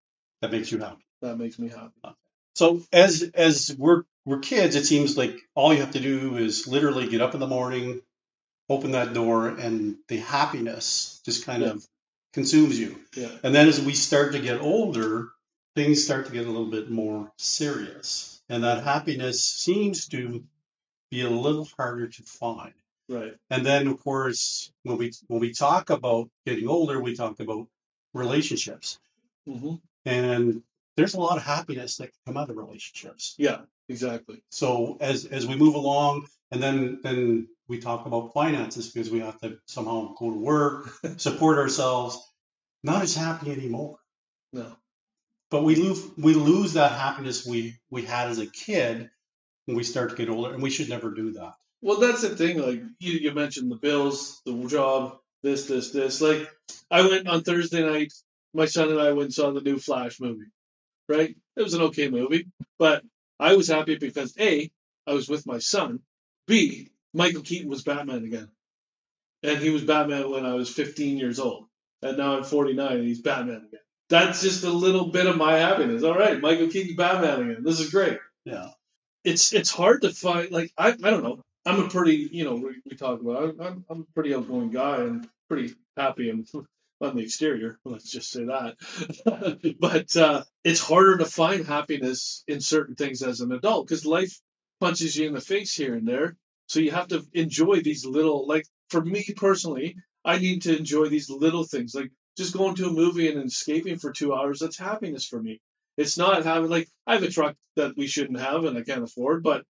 That 0.41 0.53
makes 0.53 0.71
you 0.71 0.77
happy. 0.79 1.03
that 1.21 1.37
makes 1.37 1.59
me 1.59 1.67
happy. 1.67 2.15
So 2.55 2.81
as 2.93 3.29
as 3.33 3.75
we're 3.77 4.03
we're 4.25 4.39
kids, 4.39 4.77
it 4.77 4.85
seems 4.85 5.17
like 5.17 5.35
all 5.53 5.73
you 5.73 5.81
have 5.81 5.91
to 5.91 5.99
do 5.99 6.37
is 6.37 6.65
literally 6.65 7.09
get 7.09 7.19
up 7.19 7.33
in 7.33 7.41
the 7.41 7.47
morning, 7.47 7.99
open 8.73 8.91
that 8.91 9.13
door, 9.13 9.47
and 9.47 9.97
the 10.07 10.17
happiness 10.17 11.21
just 11.25 11.45
kind 11.45 11.63
of 11.63 11.85
consumes 12.33 12.79
you. 12.79 12.99
Yeah, 13.15 13.29
And 13.43 13.53
then 13.53 13.67
as 13.67 13.79
we 13.81 13.93
start 13.93 14.33
to 14.33 14.39
get 14.39 14.61
older, 14.61 15.29
things 15.75 16.03
start 16.03 16.25
to 16.27 16.31
get 16.33 16.45
a 16.45 16.49
little 16.51 16.71
bit 16.71 16.89
more 16.89 17.31
serious, 17.37 18.41
and 18.49 18.63
that 18.63 18.83
happiness 18.83 19.45
seems 19.45 20.07
to 20.09 20.43
be 21.11 21.21
a 21.21 21.29
little 21.29 21.67
harder 21.77 22.07
to 22.07 22.23
find. 22.23 22.73
right. 23.09 23.33
And 23.49 23.65
then 23.65 23.87
of 23.87 24.03
course, 24.03 24.71
when 24.83 24.97
we 24.97 25.11
when 25.27 25.39
we 25.41 25.53
talk 25.53 25.89
about 25.89 26.29
getting 26.45 26.67
older, 26.67 26.99
we 26.99 27.15
talk 27.15 27.39
about 27.39 27.67
relationships, 28.13 28.99
hmm 29.45 29.75
and 30.05 30.61
there's 30.95 31.15
a 31.15 31.19
lot 31.19 31.37
of 31.37 31.43
happiness 31.43 31.97
that 31.97 32.07
can 32.11 32.19
come 32.27 32.37
out 32.37 32.49
of 32.49 32.57
relationships. 32.57 33.35
Yeah, 33.37 33.61
exactly. 33.89 34.43
So 34.51 34.97
as 35.01 35.25
as 35.25 35.47
we 35.47 35.55
move 35.55 35.75
along, 35.75 36.27
and 36.51 36.61
then 36.61 36.99
then 37.03 37.47
we 37.67 37.79
talk 37.79 38.05
about 38.05 38.33
finances 38.33 38.91
because 38.91 39.09
we 39.09 39.19
have 39.19 39.39
to 39.41 39.57
somehow 39.65 40.13
go 40.17 40.31
to 40.31 40.39
work, 40.39 40.89
support 41.17 41.57
ourselves. 41.57 42.19
Not 42.83 43.03
as 43.03 43.15
happy 43.15 43.51
anymore, 43.51 43.97
No, 44.51 44.75
but 45.51 45.63
we 45.63 45.75
lose 45.75 46.05
we 46.17 46.33
lose 46.33 46.73
that 46.73 46.91
happiness 46.91 47.45
we 47.45 47.77
we 47.89 48.03
had 48.03 48.29
as 48.29 48.39
a 48.39 48.47
kid 48.47 49.09
when 49.65 49.77
we 49.77 49.83
start 49.83 50.09
to 50.11 50.15
get 50.15 50.29
older, 50.29 50.53
and 50.53 50.63
we 50.63 50.69
should 50.69 50.89
never 50.89 51.11
do 51.11 51.33
that. 51.33 51.53
Well, 51.81 51.99
that's 51.99 52.21
the 52.21 52.35
thing. 52.35 52.59
Like 52.59 52.81
you, 52.99 53.13
you 53.13 53.33
mentioned 53.33 53.71
the 53.71 53.77
bills, 53.77 54.41
the 54.45 54.67
job, 54.67 55.17
this, 55.43 55.67
this, 55.67 55.91
this. 55.91 56.21
Like 56.21 56.49
I 56.91 57.01
went 57.07 57.27
on 57.27 57.43
Thursday 57.43 57.83
night. 57.85 58.13
My 58.53 58.65
son 58.65 58.89
and 58.89 59.01
I 59.01 59.11
went 59.11 59.25
and 59.25 59.33
saw 59.33 59.51
the 59.51 59.61
new 59.61 59.77
Flash 59.79 60.19
movie. 60.19 60.51
Right? 61.09 61.35
It 61.57 61.61
was 61.61 61.73
an 61.73 61.81
okay 61.83 62.09
movie, 62.09 62.47
but 62.79 63.03
I 63.39 63.55
was 63.55 63.67
happy 63.67 63.97
because 63.97 64.35
a, 64.39 64.71
I 65.05 65.13
was 65.13 65.27
with 65.29 65.45
my 65.45 65.59
son. 65.59 65.99
B, 66.47 66.89
Michael 67.13 67.41
Keaton 67.41 67.69
was 67.69 67.83
Batman 67.83 68.23
again, 68.23 68.49
and 69.43 69.59
he 69.59 69.69
was 69.69 69.83
Batman 69.83 70.29
when 70.29 70.45
I 70.45 70.53
was 70.53 70.69
15 70.69 71.17
years 71.17 71.39
old, 71.39 71.65
and 72.01 72.17
now 72.17 72.37
I'm 72.37 72.43
49 72.43 72.91
and 72.91 73.03
he's 73.07 73.21
Batman 73.21 73.65
again. 73.67 73.79
That's 74.09 74.41
just 74.41 74.63
a 74.63 74.71
little 74.71 75.07
bit 75.07 75.27
of 75.27 75.37
my 75.37 75.57
happiness. 75.57 76.03
All 76.03 76.17
right, 76.17 76.39
Michael 76.39 76.69
Keaton 76.69 76.95
Batman 76.95 77.49
again. 77.49 77.63
This 77.63 77.79
is 77.79 77.89
great. 77.89 78.19
Yeah, 78.45 78.69
it's 79.23 79.53
it's 79.53 79.71
hard 79.71 80.01
to 80.03 80.11
find 80.11 80.51
like 80.51 80.71
I, 80.77 80.89
I 80.89 81.09
don't 81.09 81.23
know. 81.23 81.41
I'm 81.65 81.81
a 81.81 81.89
pretty 81.89 82.29
you 82.31 82.43
know 82.43 82.55
we, 82.55 82.75
we 82.89 82.95
talk 82.97 83.21
about 83.21 83.43
I'm, 83.43 83.61
I'm 83.61 83.85
i'm 83.89 84.01
a 84.01 84.13
pretty 84.13 84.35
outgoing 84.35 84.71
guy 84.71 84.97
and 84.97 85.27
pretty 85.49 85.73
happy 85.95 86.29
and 86.29 86.47
on 87.01 87.15
the 87.15 87.23
exterior 87.23 87.79
let's 87.85 88.11
just 88.11 88.31
say 88.31 88.45
that. 88.45 88.75
But 89.79 90.15
uh 90.17 90.43
it's 90.63 90.81
harder 90.81 91.17
to 91.17 91.25
find 91.25 91.65
happiness 91.65 92.43
in 92.47 92.59
certain 92.59 92.95
things 92.95 93.23
as 93.23 93.39
an 93.41 93.51
adult 93.51 93.87
because 93.87 94.05
life 94.05 94.39
punches 94.79 95.15
you 95.15 95.27
in 95.27 95.33
the 95.33 95.41
face 95.41 95.73
here 95.75 95.95
and 95.95 96.07
there 96.07 96.35
so 96.73 96.79
you 96.79 96.91
have 96.91 97.07
to 97.07 97.23
enjoy 97.33 97.81
these 97.81 98.05
little 98.05 98.47
like 98.47 98.65
for 98.89 99.01
me 99.01 99.25
personally 99.37 99.95
i 100.25 100.37
need 100.37 100.63
to 100.63 100.77
enjoy 100.77 101.07
these 101.07 101.29
little 101.29 101.63
things 101.63 101.93
like 101.95 102.11
just 102.37 102.53
going 102.53 102.75
to 102.75 102.87
a 102.87 102.91
movie 102.91 103.31
and 103.31 103.43
escaping 103.43 103.97
for 103.97 104.11
two 104.11 104.33
hours 104.33 104.59
that's 104.59 104.77
happiness 104.77 105.25
for 105.25 105.41
me 105.41 105.61
it's 105.97 106.17
not 106.17 106.43
having 106.43 106.69
like 106.69 106.89
I 107.05 107.13
have 107.13 107.23
a 107.23 107.29
truck 107.29 107.55
that 107.75 107.95
we 107.97 108.07
shouldn't 108.07 108.39
have 108.39 108.65
and 108.65 108.77
I 108.77 108.81
can't 108.83 109.03
afford, 109.03 109.43
but 109.43 109.63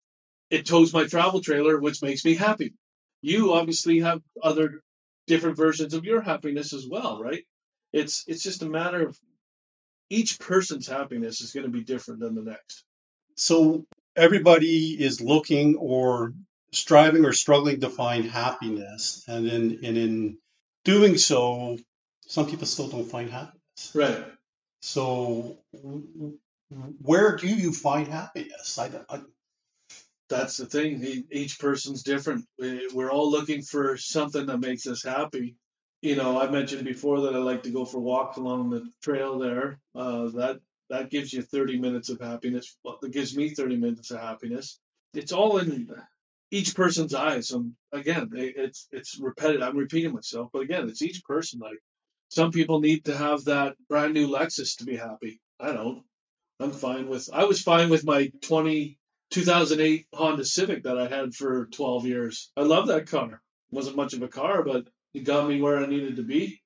it 0.51 0.67
tows 0.67 0.93
my 0.93 1.07
travel 1.07 1.41
trailer, 1.41 1.79
which 1.79 2.03
makes 2.03 2.25
me 2.25 2.35
happy. 2.35 2.75
You 3.23 3.53
obviously 3.55 4.01
have 4.01 4.23
other 4.43 4.83
different 5.27 5.57
versions 5.57 5.95
of 5.95 6.05
your 6.05 6.21
happiness 6.21 6.73
as 6.73 6.87
well, 6.89 7.21
right? 7.23 7.45
It's 7.93 8.25
it's 8.27 8.43
just 8.43 8.63
a 8.63 8.69
matter 8.69 9.07
of 9.07 9.19
each 10.11 10.39
person's 10.39 10.87
happiness 10.87 11.41
is 11.41 11.53
going 11.53 11.67
to 11.67 11.73
be 11.73 11.85
different 11.85 12.21
than 12.21 12.35
the 12.35 12.43
next. 12.43 12.85
so 13.37 13.85
everybody 14.15 15.03
is 15.03 15.23
looking 15.23 15.77
or 15.77 16.35
striving 16.73 17.25
or 17.25 17.33
struggling 17.33 17.81
to 17.81 17.91
find 17.91 18.25
happiness, 18.25 19.25
and 19.29 19.47
in 19.47 19.85
and 19.85 19.97
in 19.97 20.39
doing 20.85 21.17
so, 21.19 21.79
some 22.27 22.47
people 22.47 22.67
still 22.67 22.89
don't 22.89 23.11
find 23.11 23.31
happiness. 23.31 23.93
Right. 23.95 24.25
So, 24.81 25.59
where 27.03 27.37
do 27.37 27.49
you 27.49 27.73
find 27.73 28.09
happiness? 28.09 28.79
I, 28.79 28.91
I, 29.09 29.21
That's 30.29 30.57
the 30.57 30.67
thing. 30.67 31.25
Each 31.31 31.59
person's 31.59 32.03
different. 32.03 32.47
We- 32.59 32.89
We're 32.93 33.11
all 33.11 33.31
looking 33.31 33.63
for 33.63 33.97
something 33.97 34.47
that 34.47 34.59
makes 34.59 34.87
us 34.87 35.05
happy. 35.05 35.57
You 36.01 36.17
know, 36.17 36.41
I 36.41 36.49
mentioned 36.51 36.85
before 36.85 37.21
that 37.23 37.35
I 37.35 37.39
like 37.39 37.63
to 37.65 37.71
go 37.71 37.85
for 37.85 38.01
walks 38.01 38.37
along 38.37 38.71
the 38.71 38.89
trail 39.03 39.39
there. 39.39 39.79
Uh, 39.95 40.31
that 40.31 40.61
that 40.91 41.11
gives 41.11 41.33
you 41.33 41.43
30 41.43 41.79
minutes 41.79 42.09
of 42.09 42.21
happiness. 42.21 42.77
Well, 42.83 42.99
that 43.01 43.13
gives 43.13 43.37
me 43.37 43.51
30 43.51 43.77
minutes 43.77 44.11
of 44.11 44.21
happiness. 44.21 44.81
It's 45.15 45.33
all 45.33 45.59
in 45.59 45.89
each 46.53 46.77
person's 46.77 47.15
eyes. 47.15 47.51
And 47.53 47.75
again, 47.93 48.31
it- 48.35 48.57
it's 48.57 48.89
it's 48.93 49.19
repetitive. 49.21 49.63
I'm 49.63 49.79
repeating 49.79 50.13
myself, 50.15 50.51
but 50.53 50.63
again, 50.63 50.89
it's 50.89 51.03
each 51.03 51.25
person. 51.25 51.61
Like 51.61 51.81
some 52.31 52.53
people 52.53 52.81
need 52.81 53.07
to 53.07 53.17
have 53.17 53.45
that 53.47 53.77
brand 53.89 54.15
new 54.15 54.29
Lexus 54.29 54.79
to 54.79 54.87
be 54.87 54.97
happy. 54.97 55.41
I 55.61 55.73
don't. 55.73 56.05
I'm 56.61 56.73
fine 56.73 57.09
with. 57.09 57.29
I 57.33 57.45
was 57.45 57.63
fine 57.63 57.91
with 57.91 58.05
my 58.05 58.33
20 58.43 58.99
2008 59.31 60.07
Honda 60.15 60.45
Civic 60.45 60.85
that 60.85 60.99
I 60.99 61.09
had 61.09 61.35
for 61.35 61.67
12 61.67 62.07
years. 62.07 62.53
I 62.57 62.63
love 62.63 62.89
that 62.89 63.09
car. 63.09 63.43
wasn't 63.73 63.97
much 63.97 64.15
of 64.15 64.23
a 64.23 64.29
car, 64.29 64.63
but 64.65 64.89
it 65.15 65.25
got 65.25 65.49
me 65.49 65.61
where 65.63 65.79
I 65.79 65.87
needed 65.87 66.17
to 66.17 66.23
be. 66.23 66.63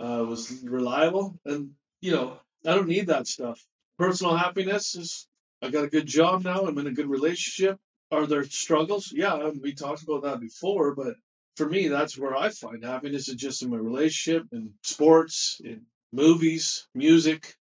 Uh, 0.00 0.22
it 0.22 0.28
was 0.28 0.62
reliable, 0.64 1.38
and 1.44 1.72
you 2.00 2.12
know 2.12 2.38
I 2.66 2.74
don't 2.74 2.88
need 2.88 3.08
that 3.08 3.26
stuff. 3.28 3.60
Personal 3.98 4.36
happiness 4.36 4.94
is 4.96 5.26
I 5.62 5.70
got 5.70 5.84
a 5.84 5.88
good 5.96 6.06
job 6.06 6.44
now. 6.44 6.60
I'm 6.66 6.78
in 6.78 6.86
a 6.88 6.92
good 6.92 7.08
relationship. 7.10 7.78
Are 8.10 8.26
there 8.26 8.44
struggles? 8.44 9.12
Yeah, 9.12 9.32
um, 9.32 9.60
we 9.62 9.74
talked 9.74 10.02
about 10.02 10.22
that 10.22 10.40
before, 10.40 10.94
but 10.94 11.14
for 11.56 11.68
me, 11.68 11.88
that's 11.88 12.18
where 12.18 12.36
I 12.36 12.50
find 12.50 12.84
happiness 12.84 13.28
is 13.28 13.36
just 13.36 13.62
in 13.62 13.70
my 13.70 13.76
relationship, 13.76 14.46
in 14.52 14.74
sports, 14.82 15.60
in 15.64 15.82
movies, 16.12 16.86
music, 16.94 17.54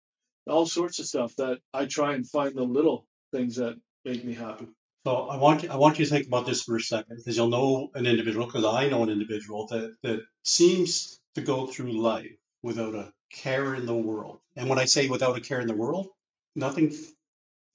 all 0.47 0.65
sorts 0.65 0.99
of 0.99 1.05
stuff 1.05 1.35
that 1.37 1.59
I 1.73 1.85
try 1.85 2.13
and 2.13 2.27
find 2.27 2.55
the 2.55 2.63
little 2.63 3.05
things 3.31 3.57
that 3.57 3.75
make 4.03 4.23
me 4.23 4.33
happy. 4.33 4.67
so 5.05 5.27
I 5.27 5.37
want 5.37 5.63
you, 5.63 5.69
I 5.69 5.75
want 5.75 5.99
you 5.99 6.05
to 6.05 6.11
think 6.11 6.27
about 6.27 6.45
this 6.45 6.63
for 6.63 6.75
a 6.75 6.81
second 6.81 7.17
because 7.17 7.37
you'll 7.37 7.49
know 7.49 7.91
an 7.93 8.05
individual 8.05 8.45
because 8.45 8.65
I 8.65 8.89
know 8.89 9.03
an 9.03 9.09
individual 9.09 9.67
that 9.67 9.95
that 10.03 10.21
seems 10.43 11.19
to 11.35 11.41
go 11.41 11.67
through 11.67 12.01
life 12.01 12.35
without 12.63 12.95
a 12.95 13.13
care 13.31 13.75
in 13.75 13.85
the 13.85 13.95
world. 13.95 14.39
And 14.55 14.69
when 14.69 14.79
I 14.79 14.85
say 14.85 15.07
without 15.07 15.37
a 15.37 15.41
care 15.41 15.61
in 15.61 15.67
the 15.67 15.75
world, 15.75 16.07
nothing 16.55 16.93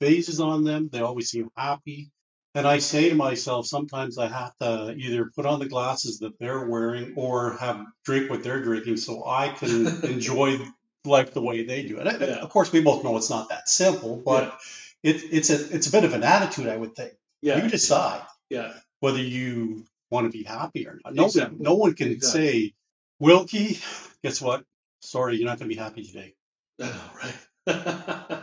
fazes 0.01 0.41
on 0.41 0.65
them. 0.65 0.89
They 0.93 1.01
always 1.01 1.31
seem 1.31 1.49
happy. 1.57 2.11
And 2.57 2.67
I 2.67 2.79
say 2.79 3.11
to 3.11 3.15
myself, 3.15 3.67
sometimes 3.67 4.17
I 4.19 4.29
have 4.29 4.57
to 4.61 4.95
either 4.97 5.31
put 5.37 5.45
on 5.45 5.59
the 5.61 5.69
glasses 5.69 6.21
that 6.21 6.39
they're 6.39 6.67
wearing 6.67 7.13
or 7.17 7.53
have 7.59 7.85
drink 8.05 8.31
what 8.31 8.43
they're 8.43 8.63
drinking 8.63 8.97
so 8.97 9.25
I 9.27 9.51
can 9.51 9.87
enjoy 10.05 10.59
life 11.05 11.35
the 11.35 11.43
way 11.43 11.65
they 11.65 11.83
do. 11.83 11.99
And 12.01 12.21
Yeah. 12.21 12.37
of 12.37 12.49
course, 12.49 12.73
we 12.73 12.81
both 12.81 13.05
know 13.05 13.17
it's 13.19 13.29
not 13.31 13.51
that 13.51 13.69
simple, 13.69 14.17
but 14.17 14.59
it, 15.03 15.23
it's 15.33 15.51
a 15.51 15.75
it's 15.77 15.87
a 15.89 15.93
bit 15.93 16.05
of 16.05 16.15
an 16.15 16.23
attitude, 16.25 16.69
I 16.69 16.77
would 16.77 16.97
think. 16.97 17.13
Yeah. 17.43 17.63
You 17.63 17.69
decide 17.69 18.23
Yeah. 18.49 18.73
whether 19.01 19.21
you 19.21 19.85
want 20.11 20.25
to 20.25 20.31
be 20.37 20.43
happy 20.45 20.87
or 20.89 20.99
not. 21.05 21.15
No, 21.15 21.27
Exactly. 21.27 21.59
no 21.61 21.75
one 21.75 21.93
can 21.95 22.11
Exactly. 22.11 22.41
say, 22.49 22.75
Wilkie, 23.21 23.79
guess 24.25 24.41
what? 24.41 24.65
Sorry, 25.03 25.37
you're 25.37 25.47
not 25.47 25.59
going 25.59 25.69
to 25.69 25.75
be 25.77 25.81
happy 25.81 26.05
today. 26.05 26.35
Know, 26.79 26.91
right? 27.23 27.37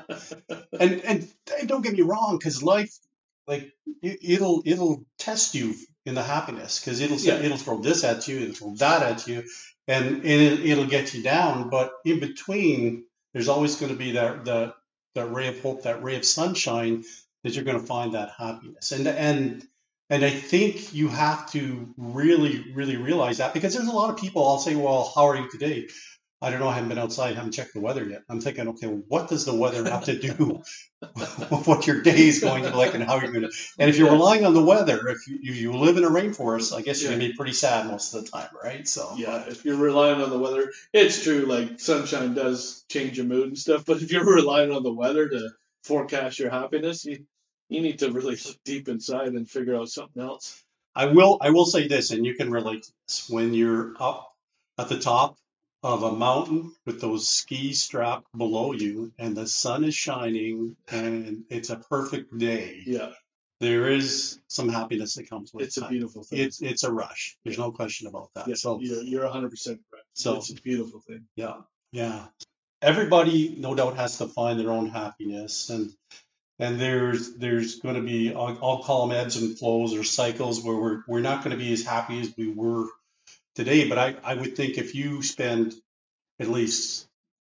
And 0.79 1.01
and, 1.05 1.27
and 1.59 1.67
don't 1.67 1.81
get 1.81 1.93
me 1.93 2.01
wrong, 2.01 2.37
because 2.37 2.61
life, 2.61 2.93
like 3.47 3.71
it, 4.01 4.19
it'll 4.21 4.61
it'll 4.65 5.05
test 5.19 5.55
you 5.55 5.75
in 6.05 6.15
the 6.15 6.23
happiness, 6.23 6.79
because 6.79 6.99
it'll 7.01 7.17
say, 7.17 7.37
Yeah. 7.39 7.45
it'll 7.45 7.57
throw 7.57 7.79
this 7.81 8.03
at 8.03 8.27
you, 8.27 8.39
it'll 8.39 8.53
throw 8.55 8.75
that 8.75 9.03
at 9.03 9.27
you, 9.27 9.43
and, 9.87 10.05
and 10.07 10.25
it, 10.25 10.65
it'll 10.65 10.85
get 10.85 11.13
you 11.13 11.23
down. 11.23 11.69
But 11.69 11.93
in 12.05 12.19
between, 12.19 13.05
there's 13.33 13.47
always 13.47 13.75
going 13.77 13.91
to 13.91 13.97
be 13.97 14.13
that 14.13 14.45
that 14.45 14.75
that 15.15 15.31
ray 15.31 15.47
of 15.47 15.61
hope, 15.61 15.83
that 15.83 16.03
ray 16.03 16.15
of 16.15 16.25
sunshine 16.25 17.03
that 17.43 17.55
you're 17.55 17.65
going 17.65 17.79
to 17.79 17.85
find 17.85 18.13
that 18.13 18.31
happiness. 18.37 18.91
And 18.91 19.07
and 19.07 19.63
and 20.09 20.25
I 20.25 20.29
think 20.29 20.93
you 20.93 21.07
have 21.07 21.51
to 21.51 21.93
really, 21.97 22.73
really 22.73 22.97
realize 22.97 23.37
that 23.37 23.53
because 23.53 23.73
there's 23.73 23.87
a 23.87 23.91
lot 23.91 24.09
of 24.09 24.17
people. 24.17 24.47
I'll 24.47 24.59
say, 24.59 24.75
well, 24.75 25.11
how 25.15 25.27
are 25.27 25.37
you 25.37 25.49
today? 25.49 25.87
I 26.43 26.49
don't 26.49 26.59
know. 26.59 26.67
I 26.67 26.73
haven't 26.73 26.89
been 26.89 26.99
outside. 26.99 27.37
haven't 27.37 27.53
checked 27.53 27.73
the 27.73 27.79
weather 27.79 28.03
yet. 28.03 28.23
I'm 28.27 28.41
thinking, 28.41 28.67
okay, 28.67 28.87
what 28.87 29.29
does 29.29 29.45
the 29.45 29.55
weather 29.55 29.89
have 29.89 30.03
to 30.05 30.19
do 30.19 30.61
with 31.15 31.65
what 31.65 31.87
your 31.87 32.01
day 32.01 32.27
is 32.27 32.41
going 32.41 32.63
to 32.63 32.71
be 32.71 32.75
like 32.75 32.95
and 32.95 33.03
how 33.03 33.21
you're 33.21 33.31
going 33.31 33.49
to? 33.49 33.51
And 33.79 33.89
if 33.89 33.97
you're 33.97 34.11
relying 34.11 34.45
on 34.45 34.53
the 34.53 34.61
weather, 34.61 35.07
if 35.07 35.25
you, 35.25 35.37
you 35.41 35.71
live 35.71 35.95
in 35.95 36.03
a 36.03 36.09
rainforest, 36.09 36.75
I 36.75 36.81
guess 36.81 37.01
you're 37.01 37.11
going 37.11 37.21
to 37.21 37.29
be 37.29 37.33
pretty 37.33 37.53
sad 37.53 37.87
most 37.87 38.13
of 38.13 38.25
the 38.25 38.29
time, 38.29 38.49
right? 38.61 38.85
So 38.85 39.13
yeah, 39.15 39.45
if 39.47 39.63
you're 39.63 39.77
relying 39.77 40.21
on 40.21 40.29
the 40.29 40.37
weather, 40.37 40.69
it's 40.91 41.23
true. 41.23 41.45
Like 41.45 41.79
sunshine 41.79 42.33
does 42.33 42.83
change 42.89 43.15
your 43.15 43.25
mood 43.25 43.47
and 43.47 43.57
stuff, 43.57 43.85
but 43.85 44.01
if 44.01 44.11
you're 44.11 44.25
relying 44.35 44.73
on 44.73 44.83
the 44.83 44.93
weather 44.93 45.29
to 45.29 45.49
forecast 45.83 46.39
your 46.39 46.49
happiness, 46.49 47.05
you 47.05 47.25
you 47.69 47.79
need 47.79 47.99
to 47.99 48.11
really 48.11 48.35
look 48.35 48.57
deep 48.65 48.89
inside 48.89 49.29
and 49.29 49.49
figure 49.49 49.77
out 49.77 49.87
something 49.87 50.21
else. 50.21 50.61
I 50.93 51.05
will 51.05 51.37
I 51.39 51.51
will 51.51 51.65
say 51.65 51.87
this, 51.87 52.11
and 52.11 52.25
you 52.25 52.35
can 52.35 52.51
relate 52.51 52.83
to 52.83 52.91
this. 53.07 53.29
When 53.29 53.53
you're 53.53 53.93
up 53.97 54.29
at 54.77 54.89
the 54.89 54.99
top 54.99 55.37
of 55.83 56.03
a 56.03 56.11
mountain 56.13 56.71
with 56.85 57.01
those 57.01 57.27
skis 57.27 57.81
strapped 57.83 58.25
below 58.37 58.71
you 58.71 59.11
and 59.19 59.35
the 59.35 59.45
sun 59.47 59.83
is 59.83 59.93
shining 59.95 60.75
and 60.89 61.43
it's 61.49 61.69
a 61.69 61.75
perfect 61.75 62.37
day, 62.37 62.81
Yeah, 62.85 63.11
there 63.59 63.89
is 63.89 64.39
some 64.47 64.69
happiness 64.69 65.15
that 65.15 65.29
comes 65.29 65.53
with 65.53 65.63
it. 65.63 65.67
it's 65.67 65.77
a 65.77 65.81
that. 65.81 65.89
beautiful 65.89 66.23
thing. 66.23 66.39
It's 66.39 66.61
it's 66.61 66.83
a 66.83 66.91
rush. 66.91 67.35
There's 67.43 67.57
no 67.59 67.71
question 67.71 68.07
about 68.07 68.29
that. 68.35 68.47
yeah, 68.47 68.55
So 68.55 68.79
you're 68.79 69.03
you're 69.03 69.23
100 69.23 69.49
percent 69.51 69.81
correct. 69.91 70.07
So- 70.13 70.37
it's 70.37 70.51
a 70.51 70.55
beautiful 70.55 71.01
thing. 71.01 71.25
yeah, 71.35 71.55
yeah. 71.91 72.25
Everybody, 72.81 73.55
no 73.57 73.75
doubt, 73.75 73.95
has 73.95 74.17
to 74.17 74.27
find 74.27 74.59
their 74.59 74.69
own 74.71 74.87
happiness, 74.89 75.69
and 75.69 75.91
and 76.59 76.79
there's 76.81 77.33
there's 77.35 77.79
going 77.79 77.95
to 77.95 78.01
be 78.01 78.33
I'll, 78.33 78.57
I'll 78.61 78.83
call 78.83 79.07
them 79.07 79.17
ebbs 79.17 79.37
and 79.37 79.57
flows 79.57 79.93
or 79.95 80.03
cycles 80.03 80.61
where 80.63 80.75
we're 80.75 81.03
we're 81.07 81.21
not 81.21 81.43
going 81.43 81.57
to 81.57 81.63
be 81.63 81.71
as 81.71 81.83
happy 81.83 82.19
as 82.19 82.33
we 82.37 82.49
were 82.51 82.87
today. 83.55 83.87
But 83.87 83.97
I 83.97 84.15
I 84.23 84.35
would 84.35 84.55
think 84.55 84.77
if 84.77 84.95
you 84.95 85.21
spend 85.23 85.73
at 86.39 86.47
least 86.47 87.07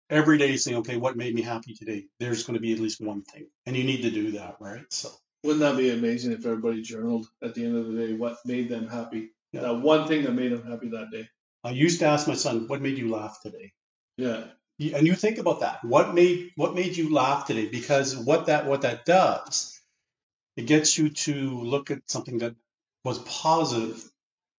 every 0.09 0.37
day 0.37 0.57
saying, 0.57 0.77
okay, 0.77 0.97
what 0.97 1.17
made 1.17 1.33
me 1.33 1.41
happy 1.41 1.73
today? 1.73 2.05
There's 2.19 2.43
going 2.43 2.55
to 2.55 2.61
be 2.61 2.73
at 2.73 2.79
least 2.79 3.01
one 3.01 3.21
thing, 3.23 3.47
and 3.65 3.75
you 3.75 3.83
need 3.83 4.03
to 4.03 4.11
do 4.11 4.31
that, 4.33 4.57
right? 4.59 4.85
So 4.89 5.09
Wouldn't 5.43 5.61
that 5.61 5.77
be 5.77 5.91
amazing 5.91 6.33
if 6.33 6.45
everybody 6.45 6.81
journaled 6.81 7.27
at 7.43 7.55
the 7.55 7.65
end 7.65 7.77
of 7.77 7.87
the 7.87 8.07
day 8.07 8.13
what 8.13 8.37
made 8.45 8.69
them 8.69 8.87
happy? 8.87 9.31
Yeah. 9.51 9.61
That 9.61 9.81
one 9.81 10.07
thing 10.07 10.23
that 10.23 10.33
made 10.33 10.51
them 10.51 10.69
happy 10.69 10.89
that 10.89 11.11
day. 11.11 11.29
I 11.63 11.71
used 11.71 11.99
to 11.99 12.05
ask 12.05 12.27
my 12.27 12.35
son, 12.35 12.67
what 12.67 12.81
made 12.81 12.97
you 12.97 13.09
laugh 13.09 13.39
today? 13.41 13.71
Yeah, 14.17 14.43
and 14.79 15.07
you 15.07 15.15
think 15.15 15.37
about 15.37 15.61
that 15.61 15.83
what 15.83 16.13
made 16.13 16.51
what 16.55 16.75
made 16.75 16.97
you 16.97 17.13
laugh 17.13 17.47
today 17.47 17.67
because 17.67 18.15
what 18.15 18.47
that 18.47 18.65
what 18.65 18.81
that 18.81 19.05
does 19.05 19.79
it 20.57 20.67
gets 20.67 20.97
you 20.97 21.09
to 21.09 21.33
look 21.33 21.91
at 21.91 22.09
something 22.09 22.39
that 22.39 22.55
was 23.03 23.19
positive 23.19 24.03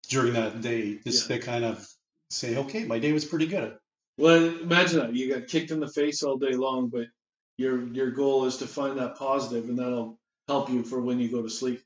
during 0.09 0.35
that 0.35 0.61
day 0.61 0.99
just 1.05 1.29
to 1.29 1.39
kind 1.39 1.65
of 1.65 1.87
say 2.31 2.57
okay 2.57 2.85
my 2.85 2.99
day 2.99 3.13
was 3.13 3.25
pretty 3.25 3.47
good 3.47 3.77
Well, 4.19 4.61
imagine 4.61 4.99
that 5.01 5.15
you 5.15 5.33
got 5.35 5.49
kicked 5.49 5.71
in 5.71 5.81
the 5.81 5.89
face 5.89 6.23
all 6.23 6.39
day 6.39 6.53
long, 6.55 6.89
but 6.89 7.07
your 7.59 7.87
your 7.89 8.11
goal 8.13 8.47
is 8.47 8.59
to 8.59 8.67
find 8.67 8.99
that 8.99 9.17
positive, 9.17 9.69
and 9.69 9.79
that'll 9.79 10.19
help 10.49 10.71
you 10.71 10.85
for 10.85 11.01
when 11.01 11.21
you 11.21 11.31
go 11.31 11.43
to 11.43 11.51
sleep. 11.51 11.83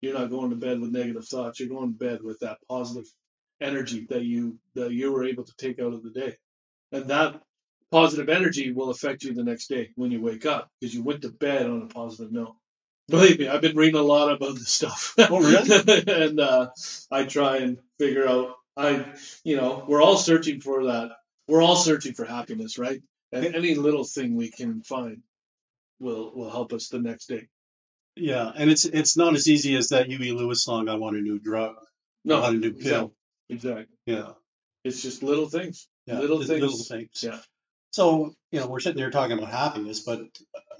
You're 0.00 0.14
not 0.18 0.30
going 0.30 0.50
to 0.50 0.56
bed 0.56 0.80
with 0.80 0.92
negative 0.92 1.26
thoughts. 1.28 1.60
You're 1.60 1.68
going 1.68 1.92
to 1.92 1.98
bed 1.98 2.20
with 2.22 2.38
that 2.40 2.58
positive 2.68 3.06
energy 3.60 4.06
that 4.10 4.22
you 4.24 4.58
that 4.74 4.92
you 4.92 5.12
were 5.12 5.24
able 5.24 5.44
to 5.44 5.54
take 5.58 5.80
out 5.80 5.94
of 5.94 6.02
the 6.02 6.10
day, 6.10 6.36
and 6.92 7.08
that 7.08 7.42
positive 7.90 8.28
energy 8.28 8.72
will 8.72 8.90
affect 8.90 9.24
you 9.24 9.34
the 9.34 9.44
next 9.44 9.68
day 9.68 9.90
when 9.96 10.10
you 10.10 10.20
wake 10.20 10.46
up 10.46 10.70
because 10.80 10.94
you 10.94 11.02
went 11.02 11.22
to 11.22 11.30
bed 11.30 11.66
on 11.66 11.82
a 11.82 11.86
positive 11.86 12.32
note. 12.32 12.56
Believe 13.08 13.38
me, 13.38 13.48
I've 13.48 13.60
been 13.60 13.76
reading 13.76 14.00
a 14.00 14.02
lot 14.02 14.32
about 14.32 14.54
this 14.54 14.68
stuff. 14.70 15.14
Oh, 15.18 15.40
really? 15.40 16.02
and 16.08 16.40
uh, 16.40 16.70
I 17.10 17.24
try 17.24 17.58
and 17.58 17.78
figure 17.98 18.28
out. 18.28 18.54
I, 18.76 19.06
you 19.44 19.56
know, 19.56 19.84
we're 19.88 20.02
all 20.02 20.16
searching 20.18 20.60
for 20.60 20.84
that 20.86 21.12
we're 21.48 21.62
all 21.62 21.76
searching 21.76 22.12
for 22.12 22.24
happiness, 22.26 22.76
right? 22.78 23.00
And 23.32 23.54
any 23.54 23.74
little 23.74 24.04
thing 24.04 24.34
we 24.36 24.50
can 24.50 24.82
find 24.82 25.22
will 26.00 26.32
will 26.34 26.50
help 26.50 26.72
us 26.72 26.88
the 26.88 26.98
next 26.98 27.26
day. 27.26 27.48
yeah 28.16 28.50
and 28.54 28.70
it's 28.70 28.84
it's 28.84 29.16
not 29.16 29.34
as 29.34 29.48
easy 29.48 29.76
as 29.76 29.88
that 29.90 30.06
Huey 30.08 30.32
Lewis 30.32 30.62
song 30.64 30.88
I 30.88 30.96
want 30.96 31.16
a 31.16 31.20
new 31.20 31.38
drug 31.38 31.76
No, 32.24 32.36
I 32.36 32.40
want 32.40 32.56
a 32.56 32.58
new 32.58 32.72
pill 32.74 33.14
exactly. 33.48 33.86
yeah 34.06 34.32
It's 34.84 35.00
just 35.02 35.22
little 35.22 35.48
things. 35.48 35.88
yeah 36.06 36.18
Little 36.18 36.42
things. 36.42 36.60
little 36.60 36.76
things 36.84 37.22
Yeah. 37.22 37.38
so 37.92 38.34
you 38.52 38.60
know 38.60 38.66
we're 38.66 38.80
sitting 38.80 38.98
there 39.00 39.10
talking 39.10 39.38
about 39.38 39.50
happiness 39.50 40.00
but 40.00 40.20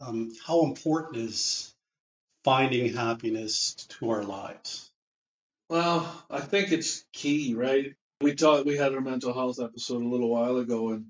um, 0.03 0.31
how 0.47 0.65
important 0.65 1.17
is 1.17 1.73
finding 2.47 2.95
happiness 2.95 3.75
to 3.89 4.09
our 4.09 4.23
lives 4.23 4.93
Well, 5.69 6.25
I 6.31 6.39
think 6.39 6.71
it's 6.71 7.05
key, 7.13 7.55
right? 7.57 7.97
We 8.21 8.37
talked. 8.37 8.67
We 8.67 8.77
had 8.77 8.95
our 8.95 9.01
mental 9.01 9.35
health 9.35 9.59
episode 9.61 10.01
a 10.01 10.09
little 10.09 10.31
while 10.31 10.59
ago, 10.59 10.91
and 10.91 11.07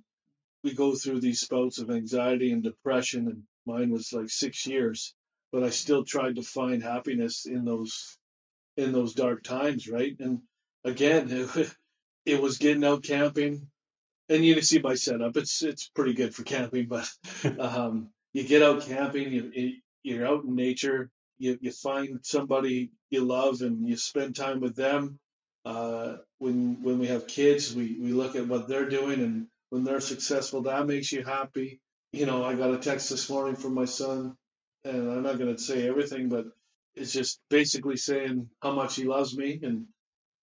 we 0.64 0.72
go 0.72 0.94
through 0.94 1.20
these 1.20 1.40
spouts 1.40 1.78
of 1.78 1.90
anxiety 1.90 2.52
and 2.52 2.62
depression, 2.62 3.28
and 3.28 3.42
mine 3.66 3.90
was 3.90 4.14
like 4.14 4.30
six 4.30 4.66
years, 4.66 5.14
but 5.52 5.62
I 5.62 5.68
still 5.68 6.04
tried 6.04 6.36
to 6.36 6.42
find 6.42 6.82
happiness 6.82 7.44
in 7.44 7.66
those 7.66 8.16
in 8.78 8.92
those 8.92 9.12
dark 9.12 9.42
times, 9.42 9.88
right? 9.88 10.16
And 10.18 10.40
again, 10.84 11.28
it, 11.30 11.70
it 12.24 12.40
was 12.40 12.56
getting 12.56 12.82
out 12.82 13.02
camping, 13.02 13.68
and 14.30 14.42
you 14.42 14.54
can 14.54 14.64
see 14.64 14.78
my 14.78 14.94
setup. 14.94 15.36
It's 15.36 15.62
it's 15.62 15.90
pretty 15.94 16.14
good 16.14 16.34
for 16.34 16.44
camping, 16.44 16.86
but 16.86 17.06
um, 17.58 18.08
you 18.32 18.42
get 18.42 18.62
out 18.62 18.86
camping, 18.86 19.30
you, 19.30 19.50
you 19.54 19.72
you're 20.02 20.26
out 20.26 20.44
in 20.44 20.54
nature, 20.54 21.10
you 21.38 21.58
you 21.60 21.72
find 21.72 22.20
somebody 22.24 22.90
you 23.10 23.24
love, 23.24 23.62
and 23.62 23.88
you 23.88 23.96
spend 23.96 24.36
time 24.36 24.60
with 24.60 24.76
them. 24.76 25.18
Uh, 25.64 26.16
when 26.38 26.82
when 26.82 26.98
we 26.98 27.08
have 27.08 27.26
kids, 27.28 27.74
we 27.74 27.98
we 28.00 28.12
look 28.12 28.36
at 28.36 28.48
what 28.48 28.68
they're 28.68 28.88
doing, 28.90 29.20
and 29.20 29.46
when 29.70 29.84
they're 29.84 30.00
successful, 30.00 30.62
that 30.62 30.86
makes 30.86 31.12
you 31.12 31.24
happy. 31.24 31.80
You 32.12 32.26
know, 32.26 32.44
I 32.44 32.54
got 32.54 32.74
a 32.74 32.78
text 32.78 33.10
this 33.10 33.30
morning 33.30 33.56
from 33.56 33.74
my 33.74 33.86
son, 33.86 34.36
and 34.84 35.10
I'm 35.10 35.22
not 35.22 35.38
going 35.38 35.54
to 35.54 35.62
say 35.62 35.88
everything, 35.88 36.28
but 36.28 36.46
it's 36.94 37.12
just 37.12 37.40
basically 37.50 37.96
saying 37.96 38.50
how 38.62 38.72
much 38.72 38.96
he 38.96 39.04
loves 39.04 39.36
me, 39.36 39.60
and 39.62 39.86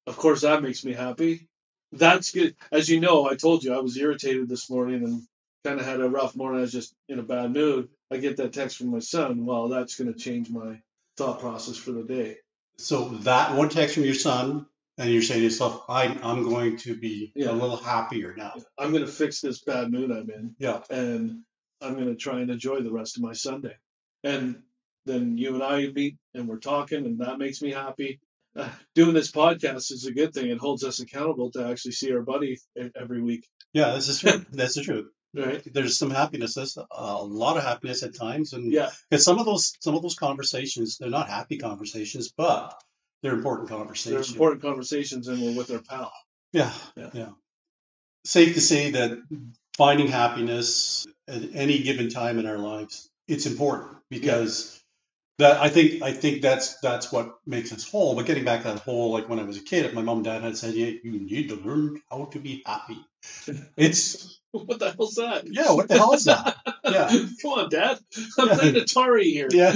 of 0.08 0.18
course 0.18 0.42
that 0.42 0.64
makes 0.64 0.86
me 0.86 0.94
happy. 0.94 1.48
That's 1.94 2.32
good. 2.32 2.56
As 2.72 2.90
you 2.90 3.00
know, 3.02 3.30
I 3.30 3.36
told 3.36 3.64
you 3.64 3.74
I 3.74 3.80
was 3.82 3.98
irritated 3.98 4.50
this 4.50 4.70
morning 4.70 5.04
and 5.04 5.24
kind 5.64 5.80
of 5.80 5.86
had 5.86 6.02
a 6.02 6.10
rough 6.10 6.36
morning. 6.36 6.60
I 6.60 6.62
was 6.62 6.72
just 6.72 6.94
in 7.08 7.20
a 7.20 7.24
bad 7.24 7.54
mood. 7.54 7.90
I 8.12 8.18
get 8.18 8.38
that 8.38 8.54
text 8.54 8.78
from 8.78 8.88
my 8.92 9.00
son. 9.00 9.46
Well, 9.46 9.70
that's 9.70 9.96
going 9.96 10.12
to 10.14 10.20
change 10.20 10.50
my 10.50 10.82
thought 11.18 11.40
process 11.40 11.78
for 11.78 11.92
the 11.92 12.04
day. 12.04 12.38
So 12.78 13.10
that 13.24 13.56
one 13.56 13.70
text 13.70 13.96
from 13.96 14.04
your 14.04 14.14
son, 14.16 14.66
and 14.98 15.10
you're 15.10 15.22
saying 15.22 15.40
to 15.40 15.44
yourself, 15.46 15.84
I, 15.90 16.06
I'm 16.24 16.44
going 16.44 16.78
to 16.78 16.96
be 16.96 17.32
Yeah. 17.36 17.52
a 17.52 17.54
little 17.54 17.78
happier 17.78 18.34
now. 18.36 18.54
I'm 18.78 18.92
going 18.92 19.06
to 19.06 19.12
fix 19.12 19.42
this 19.42 19.62
bad 19.64 19.92
mood 19.92 20.12
I'm 20.12 20.30
in, 20.30 20.56
Yeah. 20.60 20.82
and 20.90 21.42
I'm 21.82 21.94
going 21.94 22.08
to 22.08 22.16
try 22.16 22.42
and 22.42 22.50
enjoy 22.50 22.82
the 22.82 22.92
rest 22.92 23.18
of 23.18 23.24
my 23.24 23.34
Sunday. 23.34 23.76
And 24.24 24.62
then 25.06 25.38
you 25.38 25.54
and 25.54 25.64
I 25.64 25.88
meet 25.88 26.18
and 26.34 26.48
we're 26.48 26.60
talking, 26.60 27.06
and 27.06 27.20
that 27.20 27.38
makes 27.40 27.62
me 27.62 27.72
happy. 27.72 28.20
Uh, 28.56 28.70
doing 28.96 29.14
this 29.14 29.32
podcast 29.32 29.92
is 29.92 30.06
a 30.06 30.14
good 30.14 30.34
thing. 30.34 30.50
It 30.50 30.60
holds 30.60 30.84
us 30.84 31.00
accountable 31.00 31.52
to 31.52 31.68
actually 31.68 31.92
see 31.94 32.12
our 32.14 32.22
buddy 32.22 32.60
every 32.96 33.22
week, 33.22 33.48
Yeah, 33.74 33.94
this 33.96 34.08
is 34.10 34.20
true. 34.20 34.46
That's 34.52 34.76
the 34.76 34.82
truth. 34.84 35.08
Right? 35.36 35.62
There's 35.72 35.98
some 35.98 36.10
happiness. 36.12 36.56
There's 36.56 36.78
a 36.78 37.24
lot 37.24 37.58
of 37.58 37.64
happiness 37.64 38.04
at 38.04 38.16
times, 38.16 38.54
and 38.54 38.72
Yeah, 38.72 38.92
because 39.10 39.26
some 39.26 39.40
of 39.40 39.46
those 39.46 39.74
some 39.80 39.96
of 39.96 40.02
those 40.02 40.16
conversations, 40.16 40.98
they're 40.98 41.10
not 41.10 41.30
happy 41.30 41.58
conversations, 41.58 42.32
but 42.36 42.74
they're 43.22 43.34
important 43.34 43.70
conversations. 43.70 44.28
they're 44.28 44.34
important 44.36 44.62
conversations, 44.62 45.28
and 45.28 45.42
we're 45.42 45.56
with 45.58 45.72
our 45.72 45.82
pal. 45.82 46.12
Yeah, 46.52 46.72
Yeah. 46.96 47.10
yeah. 47.14 47.30
Safe 48.26 48.54
to 48.56 48.62
say 48.62 48.92
that 48.92 49.20
finding 49.78 50.08
happiness 50.08 51.06
at 51.28 51.42
any 51.56 51.80
given 51.80 52.10
time 52.10 52.38
in 52.40 52.46
our 52.46 52.58
lives, 52.58 53.10
it's 53.28 53.46
important 53.46 53.98
because 54.10 54.83
that 55.40 55.62
I 55.62 55.70
think 55.70 56.02
I 56.04 56.12
think 56.14 56.42
that's 56.42 56.80
that's 56.80 57.12
what 57.12 57.36
makes 57.46 57.72
us 57.74 57.90
whole. 57.90 58.16
But 58.16 58.26
getting 58.26 58.46
back 58.46 58.62
to 58.64 58.70
that 58.70 58.80
whole, 58.80 59.12
like 59.12 59.28
when 59.30 59.40
I 59.40 59.44
was 59.44 59.58
a 59.58 59.62
kid, 59.64 59.86
if 59.86 59.94
my 59.94 60.02
mom 60.02 60.18
and 60.18 60.26
dad 60.26 60.44
had 60.44 60.58
said, 60.58 60.74
"Yeah, 60.76 60.92
you 61.04 61.20
need 61.20 61.50
to 61.50 61.56
learn 61.56 62.00
how 62.12 62.26
to 62.26 62.40
be 62.40 62.62
happy," 62.66 62.98
it's 63.76 64.40
what 64.52 64.80
the 64.80 64.92
hell's 64.92 65.16
that? 65.16 65.46
yeah, 65.48 65.72
what 65.72 65.88
the 65.88 65.98
hell 65.98 66.14
is 66.14 66.26
that? 66.26 66.56
Yeah, 66.86 67.08
Come 67.42 67.52
on, 67.52 67.70
Dad. 67.70 68.00
I'm 68.38 68.48
Yeah. 68.48 68.56
playing 68.56 68.76
Atari 68.76 69.24
here. 69.24 69.48
yeah, 69.52 69.74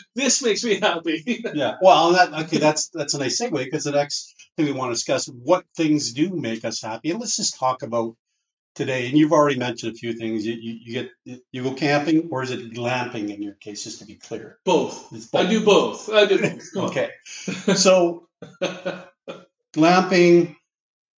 this 0.14 0.42
makes 0.42 0.62
me 0.64 0.78
happy. 0.80 1.42
yeah. 1.54 1.76
Well, 1.80 2.12
that 2.12 2.32
okay, 2.46 2.58
that's 2.58 2.88
that's 2.90 3.14
a 3.14 3.18
nice 3.18 3.40
segue 3.40 3.52
because 3.64 3.84
the 3.84 3.92
next 3.92 4.34
thing 4.56 4.66
we 4.66 4.72
want 4.72 4.90
to 4.90 4.94
discuss 4.94 5.26
what 5.26 5.64
things 5.76 6.12
do 6.12 6.30
make 6.30 6.64
us 6.64 6.82
happy, 6.82 7.10
and 7.10 7.20
let's 7.20 7.36
just 7.36 7.58
talk 7.58 7.82
about 7.82 8.16
today. 8.74 9.08
And 9.08 9.16
you've 9.18 9.32
already 9.32 9.58
mentioned 9.58 9.92
a 9.94 9.98
few 9.98 10.12
things. 10.14 10.46
You 10.46 10.54
you, 10.54 10.78
you 10.84 10.92
get 11.26 11.40
you 11.52 11.62
go 11.62 11.74
camping, 11.74 12.28
or 12.30 12.42
is 12.42 12.50
it 12.50 12.72
glamping 12.72 13.34
in 13.34 13.42
your 13.42 13.54
case? 13.54 13.84
Just 13.84 14.00
to 14.00 14.06
be 14.06 14.14
clear, 14.14 14.58
both. 14.64 15.12
It's 15.12 15.32
I 15.34 15.46
do 15.46 15.64
both. 15.64 16.08
I 16.10 16.26
do 16.26 16.38
both. 16.40 16.62
Okay, 16.76 17.10
so 17.76 18.28
glamping, 19.74 20.56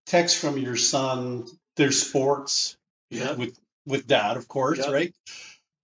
text 0.06 0.38
from 0.38 0.58
your 0.58 0.76
son. 0.76 1.46
There's 1.76 2.00
sports 2.06 2.76
yeah. 3.10 3.32
with 3.32 3.58
with 3.86 4.06
dad, 4.06 4.36
of 4.36 4.48
course, 4.48 4.78
Yeah. 4.78 4.92
right? 4.92 5.14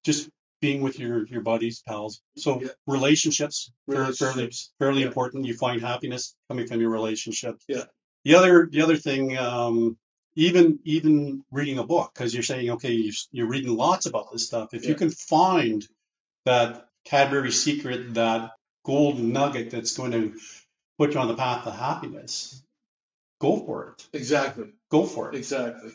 Just 0.05 0.31
being 0.61 0.83
with 0.83 0.99
your 0.99 1.27
your 1.27 1.41
buddies, 1.41 1.83
pals. 1.87 2.21
So 2.37 2.61
Yeah. 2.61 2.69
relationships, 2.87 3.73
fairly 3.91 4.13
fairly 4.13 4.51
fairly 4.79 5.01
Yeah. 5.01 5.07
important. 5.09 5.47
You 5.47 5.55
find 5.55 5.81
happiness 5.81 6.35
coming 6.49 6.67
from 6.67 6.81
your 6.81 6.91
relationship. 6.91 7.57
Yeah. 7.67 7.85
The 8.25 8.35
other 8.37 8.69
the 8.71 8.83
other 8.83 8.97
thing, 8.97 9.37
um, 9.37 9.97
even 10.35 10.79
even 10.85 11.45
reading 11.51 11.79
a 11.79 11.87
book, 11.87 12.13
because 12.15 12.33
you're 12.33 12.43
saying, 12.43 12.71
okay, 12.71 12.93
you're, 12.93 13.15
you're 13.33 13.49
reading 13.49 13.77
lots 13.77 14.07
about 14.07 14.33
this 14.33 14.47
stuff. 14.47 14.75
If 14.75 14.87
you 14.87 14.95
can 14.95 15.11
find 15.11 15.87
that 16.45 16.89
Cadbury 17.05 17.53
secret, 17.53 18.15
that 18.15 18.53
golden 18.85 19.33
nugget 19.33 19.71
that's 19.71 19.97
going 19.97 20.13
to 20.13 20.35
put 20.99 21.15
you 21.15 21.21
on 21.21 21.29
the 21.29 21.35
path 21.35 21.65
to 21.65 21.71
happiness, 21.71 22.63
go 23.41 23.57
for 23.57 23.89
it. 23.89 24.09
Exactly. 24.13 24.73
Go 24.91 25.05
for 25.05 25.31
it. 25.31 25.37
Exactly. 25.37 25.91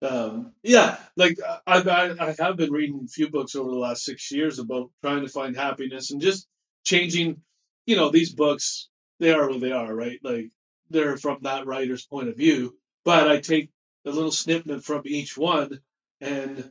Um, 0.00 0.52
yeah, 0.62 0.96
like 1.16 1.38
I, 1.66 1.80
I, 1.80 2.28
I 2.28 2.34
have 2.38 2.56
been 2.56 2.70
reading 2.70 3.02
a 3.04 3.08
few 3.08 3.30
books 3.30 3.56
over 3.56 3.68
the 3.68 3.76
last 3.76 4.04
six 4.04 4.30
years 4.30 4.60
about 4.60 4.90
trying 5.02 5.22
to 5.22 5.28
find 5.28 5.56
happiness 5.56 6.12
and 6.12 6.20
just 6.20 6.46
changing. 6.84 7.42
You 7.84 7.96
know, 7.96 8.10
these 8.10 8.32
books 8.32 8.88
they 9.18 9.32
are 9.32 9.48
what 9.48 9.60
they 9.60 9.72
are, 9.72 9.92
right? 9.92 10.20
Like 10.22 10.50
they're 10.90 11.16
from 11.16 11.38
that 11.42 11.66
writer's 11.66 12.06
point 12.06 12.28
of 12.28 12.36
view, 12.36 12.76
but 13.08 13.26
I 13.26 13.40
take 13.40 13.70
a 14.04 14.10
little 14.10 14.30
snippet 14.30 14.84
from 14.84 15.00
each 15.06 15.34
one, 15.34 15.80
and 16.20 16.70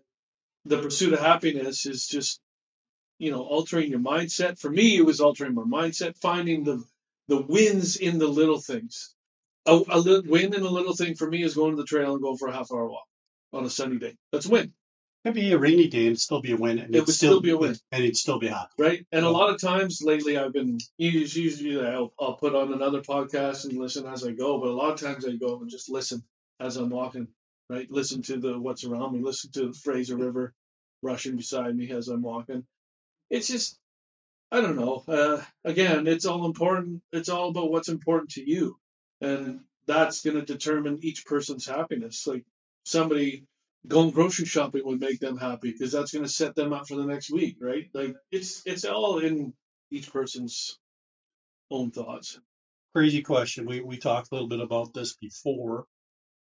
the 0.66 0.80
pursuit 0.80 1.14
of 1.14 1.20
happiness 1.20 1.88
is 1.88 2.06
just 2.06 2.40
you 3.18 3.32
know 3.32 3.42
altering 3.42 3.90
your 3.90 4.02
mindset. 4.02 4.60
For 4.60 4.70
me, 4.70 4.98
it 4.98 5.04
was 5.04 5.20
altering 5.20 5.56
my 5.56 5.64
mindset, 5.64 6.16
finding 6.16 6.64
the 6.64 6.84
the 7.28 7.42
wins 7.42 7.96
in 7.96 8.20
the 8.20 8.28
little 8.28 8.62
things. 8.62 9.16
A, 9.66 9.82
a 9.90 9.98
little 9.98 10.30
win 10.32 10.54
in 10.54 10.62
a 10.62 10.70
little 10.70 10.96
thing 10.96 11.16
for 11.16 11.28
me 11.28 11.42
is 11.42 11.56
going 11.56 11.72
to 11.72 11.82
the 11.82 11.88
trail 11.88 12.14
and 12.14 12.22
going 12.22 12.38
for 12.38 12.50
a 12.50 12.54
half 12.54 12.72
hour 12.72 12.88
walk 12.88 13.08
on 13.52 13.66
a 13.66 13.70
sunny 13.72 13.98
day. 13.98 14.16
That's 14.32 14.46
a 14.46 14.52
win, 14.52 14.74
Could 15.26 15.34
be 15.34 15.52
a 15.52 15.58
rainy 15.58 15.88
day 15.88 16.00
and 16.00 16.08
it'd 16.08 16.22
still 16.22 16.42
be 16.42 16.52
a 16.54 16.58
win. 16.58 16.80
And 16.80 16.90
It 16.94 16.98
it'd 16.98 17.08
would 17.08 17.16
still 17.16 17.42
be 17.42 17.50
a 17.50 17.58
win. 17.58 17.76
And 17.92 18.04
it'd 18.04 18.16
still 18.16 18.40
be 18.40 18.48
happy. 18.48 18.72
right? 18.78 19.06
And 19.12 19.26
a 19.26 19.30
lot 19.30 19.50
of 19.54 19.60
times 19.60 20.02
lately, 20.02 20.38
I've 20.38 20.54
been 20.54 20.78
usually, 20.98 21.46
usually 21.46 21.86
I'll, 21.86 22.14
I'll 22.20 22.36
put 22.36 22.56
on 22.56 22.72
another 22.72 23.02
podcast 23.02 23.66
and 23.66 23.78
listen 23.78 24.06
as 24.06 24.24
I 24.24 24.32
go. 24.32 24.60
But 24.60 24.70
a 24.70 24.74
lot 24.74 24.94
of 24.94 25.02
times 25.02 25.26
I 25.26 25.34
go 25.36 25.60
and 25.60 25.70
just 25.70 25.90
listen 25.90 26.24
as 26.60 26.78
I'm 26.78 26.90
walking, 26.90 27.28
right? 27.70 27.90
Listen 27.92 28.22
to 28.24 28.38
the 28.38 28.58
what's 28.58 28.86
around 28.86 29.14
me. 29.14 29.20
Listen 29.22 29.52
to 29.52 29.68
the 29.68 29.74
Fraser 29.74 30.16
River 30.16 30.54
rushing 31.02 31.36
beside 31.36 31.76
me 31.76 31.92
as 31.92 32.08
I'm 32.08 32.22
walking. 32.22 32.66
It's 33.30 33.48
just 33.48 33.78
I 34.52 34.62
don't 34.62 34.78
know. 34.78 35.04
Uh, 35.08 35.42
again, 35.66 36.08
it's 36.08 36.26
all 36.26 36.46
important. 36.46 37.02
It's 37.12 37.28
all 37.28 37.50
about 37.50 37.70
what's 37.70 37.90
important 37.90 38.32
to 38.32 38.50
you, 38.50 38.78
and 39.20 39.60
that's 39.88 40.22
going 40.22 40.38
to 40.38 40.46
determine 40.46 41.00
each 41.02 41.26
person's 41.26 41.66
happiness. 41.68 42.26
Like 42.26 42.46
somebody 42.86 43.44
going 43.86 44.12
grocery 44.12 44.46
shopping 44.46 44.82
would 44.86 45.00
make 45.00 45.20
them 45.20 45.38
happy 45.38 45.72
because 45.72 45.92
that's 45.92 46.12
going 46.12 46.26
to 46.26 46.32
set 46.32 46.56
them 46.56 46.74
up 46.74 46.88
for 46.88 46.96
the 46.96 47.06
next 47.06 47.32
week, 47.32 47.58
right? 47.62 47.90
Like 47.94 48.16
it's 48.32 48.64
it's 48.66 48.86
all 48.86 49.20
in 49.20 49.54
each 49.92 50.12
person's 50.12 50.78
own 51.70 51.92
thoughts. 51.92 52.40
Crazy 52.96 53.22
question. 53.22 53.66
We 53.66 53.82
we 53.82 53.98
talked 53.98 54.32
a 54.32 54.36
little 54.36 54.50
bit 54.50 54.60
about 54.60 54.94
this 54.94 55.16
before. 55.16 55.86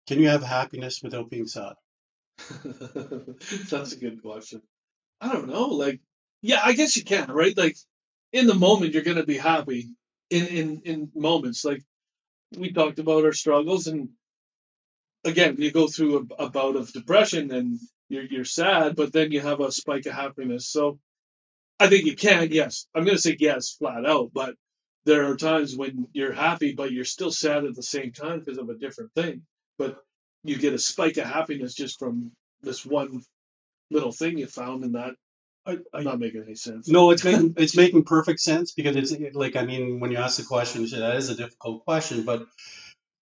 Can 0.06 0.20
you 0.20 0.28
have 0.28 0.42
happiness 0.42 1.02
without 1.02 1.30
being 1.30 1.46
sad? 1.46 1.74
that's 3.70 3.92
a 3.92 3.98
good 3.98 4.22
question. 4.22 4.62
I 5.20 5.32
don't 5.32 5.48
know. 5.48 5.68
Like, 5.68 6.00
yeah, 6.42 6.60
I 6.62 6.72
guess 6.72 6.96
you 6.96 7.04
can, 7.04 7.30
right? 7.30 7.56
Like, 7.56 7.76
in 8.32 8.46
the 8.46 8.54
moment, 8.54 8.92
you're 8.92 9.02
going 9.02 9.16
to 9.16 9.26
be 9.26 9.38
happy. 9.38 9.88
In 10.30 10.46
in 10.46 10.82
in 10.84 11.12
moments, 11.14 11.64
like 11.64 11.82
we 12.56 12.72
talked 12.72 12.98
about 12.98 13.24
our 13.24 13.32
struggles, 13.32 13.86
and 13.86 14.10
again, 15.26 15.56
you 15.58 15.70
go 15.72 15.88
through 15.88 16.28
a, 16.38 16.44
a 16.44 16.50
bout 16.50 16.76
of 16.76 16.92
depression 16.92 17.52
and 17.52 17.78
you're 18.08 18.24
you're 18.24 18.44
sad, 18.44 18.96
but 18.96 19.12
then 19.12 19.32
you 19.32 19.40
have 19.40 19.60
a 19.60 19.72
spike 19.72 20.06
of 20.06 20.14
happiness. 20.14 20.68
So, 20.68 20.98
I 21.78 21.88
think 21.88 22.06
you 22.06 22.16
can. 22.16 22.48
Yes, 22.50 22.86
I'm 22.94 23.04
going 23.04 23.16
to 23.16 23.22
say 23.22 23.36
yes, 23.38 23.76
flat 23.78 24.06
out. 24.06 24.30
But 24.32 24.54
there 25.04 25.30
are 25.30 25.36
times 25.36 25.76
when 25.76 26.08
you're 26.12 26.32
happy, 26.32 26.74
but 26.74 26.92
you're 26.92 27.04
still 27.04 27.32
sad 27.32 27.64
at 27.64 27.74
the 27.74 27.82
same 27.82 28.12
time 28.12 28.40
because 28.40 28.58
of 28.58 28.68
a 28.68 28.78
different 28.78 29.12
thing. 29.14 29.42
But 29.78 29.98
you 30.44 30.56
get 30.56 30.74
a 30.74 30.78
spike 30.78 31.16
of 31.18 31.26
happiness 31.26 31.74
just 31.74 31.98
from 31.98 32.32
this 32.62 32.86
one 32.86 33.22
little 33.90 34.12
thing 34.12 34.38
you 34.38 34.46
found 34.46 34.84
in 34.84 34.92
that. 34.92 35.14
I, 35.66 35.78
I'm 35.92 36.04
not 36.04 36.20
making 36.20 36.44
any 36.44 36.54
sense. 36.54 36.88
No, 36.88 37.10
it's 37.10 37.24
making 37.24 37.54
it's 37.56 37.76
making 37.76 38.04
perfect 38.04 38.40
sense 38.40 38.72
because 38.72 38.94
it's 38.94 39.12
like 39.34 39.56
I 39.56 39.64
mean 39.64 39.98
when 39.98 40.12
you 40.12 40.18
ask 40.18 40.38
the 40.38 40.44
question, 40.44 40.86
that 40.86 41.16
is 41.16 41.28
a 41.28 41.34
difficult 41.34 41.84
question, 41.84 42.24
but 42.24 42.46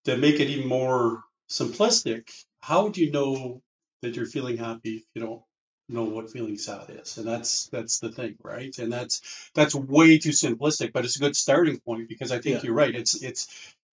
to 0.05 0.19
make 0.19 0.40
it 0.40 0.51
even 0.51 0.69
more 0.69 1.23
simplistic, 1.48 2.30
how 2.61 2.88
do 2.88 3.00
you 3.02 3.11
know 3.11 3.62
that 4.02 4.16
you're 4.16 4.26
feeling 4.26 4.57
happy 4.57 4.96
if 4.96 5.02
you 5.14 5.22
don't 5.22 5.42
know 5.88 6.04
what 6.04 6.30
feeling 6.30 6.57
sad 6.59 6.87
is? 6.90 7.18
And 7.18 7.26
that's 7.26 7.66
that's 7.68 7.98
the 7.98 8.11
thing, 8.11 8.37
right? 8.42 8.76
And 8.78 8.92
that's 8.92 9.50
that's 9.54 9.74
way 9.74 10.18
too 10.18 10.30
simplistic, 10.30 10.92
but 10.92 11.04
it's 11.04 11.16
a 11.16 11.20
good 11.20 11.37
starting 11.37 11.78
point 11.80 12.09
because 12.09 12.33
I 12.33 12.40
think 12.40 12.57
Yeah. 12.57 12.62
you're 12.64 12.74
right. 12.74 12.94
It's 12.94 13.22
it's 13.22 13.48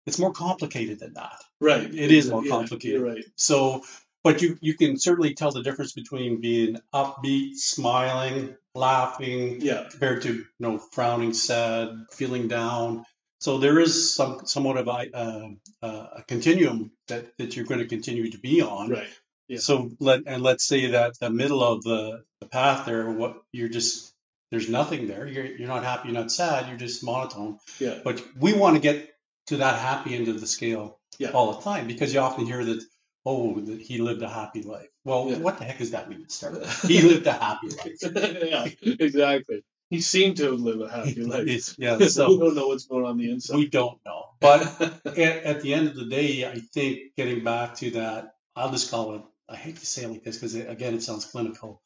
it's 0.06 0.20
more 0.20 0.34
complicated 0.34 1.00
than 1.00 1.14
that. 1.14 1.40
Right. 1.60 1.84
It 1.94 2.12
is 2.12 2.30
more 2.30 2.44
Yeah, 2.44 2.50
complicated. 2.50 3.00
You're 3.00 3.10
right. 3.10 3.26
So, 3.36 3.84
but 4.24 4.42
you 4.42 4.58
you 4.62 4.76
can 4.76 4.98
certainly 4.98 5.34
tell 5.34 5.52
the 5.52 5.64
difference 5.64 5.94
between 5.94 6.42
being 6.42 6.80
upbeat, 6.94 7.56
smiling, 7.58 8.56
laughing, 8.76 9.62
Yeah. 9.62 9.88
compared 9.90 10.24
to 10.24 10.34
you 10.34 10.46
know 10.60 10.78
frowning, 10.78 11.34
sad, 11.34 11.90
feeling 12.12 12.48
down. 12.48 13.06
So 13.40 13.58
there 13.58 13.80
is 13.80 14.14
some 14.14 14.46
somewhat 14.46 14.78
of 14.78 14.88
a, 14.88 14.92
uh, 15.14 15.48
uh, 15.82 16.08
a 16.18 16.24
continuum 16.28 16.92
that, 17.08 17.38
that 17.38 17.56
you're 17.56 17.66
going 17.66 17.80
to 17.80 17.88
continue 17.88 18.30
to 18.32 18.38
be 18.38 18.62
on. 18.62 18.90
Right. 18.90 19.08
Yeah. 19.48 19.60
So 19.60 19.92
let 20.00 20.24
and 20.28 20.44
let's 20.44 20.66
say 20.66 20.92
that 20.92 21.14
the 21.20 21.30
middle 21.30 21.64
of 21.64 21.84
the, 21.84 22.24
the 22.42 22.48
path 22.48 22.86
there, 22.86 23.10
what 23.10 23.42
you're 23.52 23.70
just 23.70 24.14
there's 24.52 24.70
nothing 24.70 25.08
there. 25.08 25.26
You're 25.28 25.46
you're 25.46 25.68
not 25.68 25.84
happy, 25.84 26.10
you're 26.10 26.18
not 26.22 26.32
sad, 26.32 26.68
you're 26.70 26.78
just 26.78 27.04
monotone. 27.04 27.60
Yeah. 27.80 28.00
But 28.04 28.22
we 28.38 28.54
want 28.54 28.76
to 28.76 28.82
get 28.82 29.10
to 29.48 29.58
that 29.58 29.80
happy 29.80 30.16
end 30.16 30.28
of 30.28 30.40
the 30.40 30.48
scale 30.48 31.00
Yeah. 31.18 31.30
all 31.32 31.54
the 31.54 31.62
time 31.62 31.88
because 31.88 32.14
you 32.14 32.20
often 32.20 32.46
hear 32.46 32.64
that 32.64 32.84
oh 33.26 33.60
that 33.60 33.80
he 33.82 33.98
lived 34.00 34.22
a 34.22 34.30
happy 34.30 34.62
life. 34.64 34.88
Well, 35.06 35.28
Yeah. 35.30 35.38
what 35.38 35.58
the 35.60 35.64
heck 35.66 35.78
does 35.80 35.92
that 35.92 36.10
mean 36.10 36.26
to 36.26 36.30
start 36.30 36.54
with? 36.54 36.82
He 36.84 37.02
lived 37.02 37.26
a 37.26 37.34
happy 37.34 37.70
life. 37.80 37.98
yeah. 38.44 38.68
Exactly. 39.00 39.64
He 39.90 40.02
seemed 40.02 40.38
to 40.38 40.52
live 40.52 40.82
a 40.82 40.90
happy 40.90 41.24
life. 41.24 41.76
Yeah, 41.80 41.98
we 41.98 42.08
don't 42.08 42.56
know 42.56 42.68
what's 42.68 42.86
going 42.86 43.06
on 43.06 43.18
the 43.18 43.32
inside. 43.32 43.58
we 43.58 43.68
don't 43.68 44.00
know. 44.06 44.26
But 44.40 44.62
at, 45.06 45.18
at 45.18 45.62
the 45.62 45.74
end 45.74 45.88
of 45.88 45.96
the 45.96 46.06
day, 46.06 46.46
I 46.46 46.60
think 46.60 47.16
getting 47.18 47.44
back 47.44 47.76
to 47.76 47.92
that, 47.92 48.36
I'll 48.56 48.72
just 48.72 48.92
call 48.92 49.16
it, 49.16 49.22
I 49.50 49.56
hate 49.56 49.78
to 49.78 49.86
say 49.86 50.04
it 50.04 50.10
like 50.10 50.24
this 50.24 50.38
because 50.38 50.54
again, 50.54 50.94
it 50.94 51.02
sounds 51.02 51.26
clinical. 51.26 51.82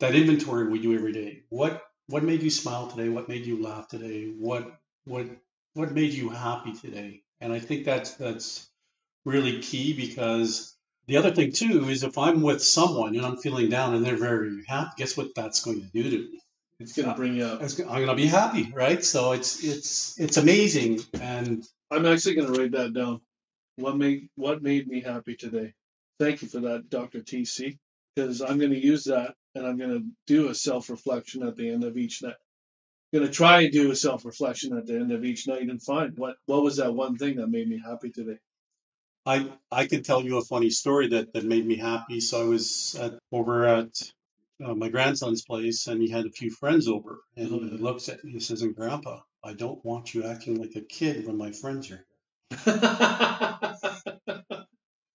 That 0.00 0.14
inventory 0.14 0.68
we 0.68 0.80
do 0.80 0.94
every 0.94 1.12
day. 1.12 1.42
What 1.48 1.82
what 2.08 2.24
made 2.24 2.42
you 2.42 2.50
smile 2.50 2.88
today? 2.88 3.08
What 3.08 3.28
made 3.28 3.46
you 3.46 3.62
laugh 3.62 3.88
today? 3.88 4.26
What 4.26 4.72
what 5.04 5.26
what 5.74 5.92
made 5.92 6.12
you 6.12 6.30
happy 6.30 6.72
today? 6.72 7.22
And 7.40 7.52
I 7.52 7.60
think 7.60 7.84
that's 7.84 8.14
that's 8.14 8.68
really 9.24 9.60
key 9.60 9.92
because 9.92 10.74
the 11.06 11.18
other 11.18 11.30
thing 11.30 11.52
too 11.52 11.88
is 11.88 12.02
if 12.02 12.18
I'm 12.18 12.42
with 12.42 12.62
someone 12.62 13.14
and 13.14 13.24
I'm 13.24 13.36
feeling 13.36 13.68
down 13.68 13.94
and 13.94 14.04
they're 14.04 14.16
very 14.16 14.64
happy, 14.66 14.90
guess 14.96 15.16
what 15.16 15.34
that's 15.36 15.64
going 15.64 15.80
to 15.80 15.86
do 15.86 16.02
to 16.02 16.18
me? 16.32 16.40
It's 16.80 16.96
going 16.96 17.08
to 17.08 17.14
bring 17.14 17.34
you 17.36 17.44
up. 17.44 17.60
I'm 17.62 17.86
going 17.86 18.06
to 18.06 18.14
be 18.14 18.26
happy, 18.26 18.72
right? 18.72 19.04
So 19.04 19.32
it's 19.32 19.64
it's 19.64 20.18
it's 20.18 20.36
amazing, 20.36 21.00
and 21.20 21.64
I'm 21.90 22.06
actually 22.06 22.36
going 22.36 22.52
to 22.52 22.60
write 22.60 22.72
that 22.72 22.92
down. 22.92 23.20
What 23.76 23.96
made 23.96 24.28
what 24.36 24.62
made 24.62 24.86
me 24.86 25.00
happy 25.00 25.36
today? 25.36 25.74
Thank 26.18 26.42
you 26.42 26.48
for 26.48 26.60
that, 26.60 26.88
Dr. 26.90 27.20
TC, 27.20 27.78
because 28.14 28.40
I'm 28.42 28.58
going 28.58 28.72
to 28.72 28.84
use 28.84 29.04
that 29.04 29.34
and 29.54 29.66
I'm 29.66 29.78
going 29.78 29.90
to 29.90 30.04
do 30.26 30.48
a 30.48 30.54
self 30.54 30.90
reflection 30.90 31.42
at 31.42 31.56
the 31.56 31.70
end 31.70 31.84
of 31.84 31.96
each 31.96 32.22
night. 32.22 32.34
I'm 33.12 33.20
going 33.20 33.30
to 33.30 33.34
try 33.34 33.62
and 33.62 33.72
do 33.72 33.90
a 33.90 33.96
self 33.96 34.24
reflection 34.24 34.76
at 34.76 34.86
the 34.86 34.94
end 34.94 35.12
of 35.12 35.24
each 35.24 35.46
night 35.48 35.62
and 35.62 35.82
find 35.82 36.16
what 36.16 36.36
what 36.46 36.62
was 36.62 36.76
that 36.76 36.94
one 36.94 37.16
thing 37.16 37.36
that 37.36 37.48
made 37.48 37.68
me 37.68 37.80
happy 37.84 38.10
today. 38.10 38.38
I 39.26 39.50
I 39.70 39.86
can 39.86 40.02
tell 40.02 40.22
you 40.22 40.38
a 40.38 40.42
funny 40.42 40.70
story 40.70 41.08
that 41.08 41.32
that 41.32 41.44
made 41.44 41.66
me 41.66 41.76
happy. 41.76 42.20
So 42.20 42.40
I 42.40 42.44
was 42.44 42.96
at, 43.00 43.18
over 43.32 43.66
at 43.66 43.94
uh, 44.64 44.74
my 44.74 44.88
grandson's 44.88 45.42
place 45.42 45.86
and 45.86 46.00
he 46.02 46.08
had 46.10 46.26
a 46.26 46.30
few 46.30 46.50
friends 46.50 46.88
over 46.88 47.20
and 47.36 47.52
Oh, 47.52 47.58
he 47.60 47.76
looks 47.78 48.08
at 48.08 48.24
me 48.24 48.32
and 48.32 48.42
says, 48.42 48.62
Grandpa, 48.76 49.20
I 49.44 49.52
don't 49.54 49.84
want 49.84 50.14
you 50.14 50.24
acting 50.24 50.60
like 50.60 50.74
a 50.76 50.80
kid 50.80 51.26
when 51.26 51.36
my 51.38 51.52
friends 51.52 51.90
are 51.90 52.04
here. 52.66 52.74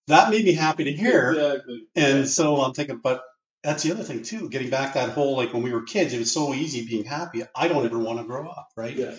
That 0.08 0.28
made 0.30 0.44
me 0.44 0.52
happy 0.52 0.84
to 0.84 0.92
hear. 0.92 1.30
exactly. 1.30 1.86
And 1.96 2.28
so 2.28 2.56
I'm 2.56 2.74
thinking, 2.74 3.00
but 3.02 3.22
that's 3.62 3.82
the 3.82 3.92
other 3.92 4.02
thing 4.02 4.22
too. 4.22 4.50
Getting 4.50 4.68
back 4.68 4.94
that 4.94 5.10
whole 5.10 5.34
like 5.36 5.54
when 5.54 5.62
we 5.62 5.72
were 5.72 5.82
kids, 5.82 6.12
it 6.12 6.18
was 6.18 6.30
so 6.30 6.52
easy 6.52 6.84
being 6.86 7.04
happy. 7.04 7.42
I 7.56 7.68
don't 7.68 7.86
ever 7.86 7.98
want 7.98 8.18
to 8.18 8.24
grow 8.26 8.46
up, 8.46 8.68
right? 8.76 8.94
Yeah, 8.94 9.14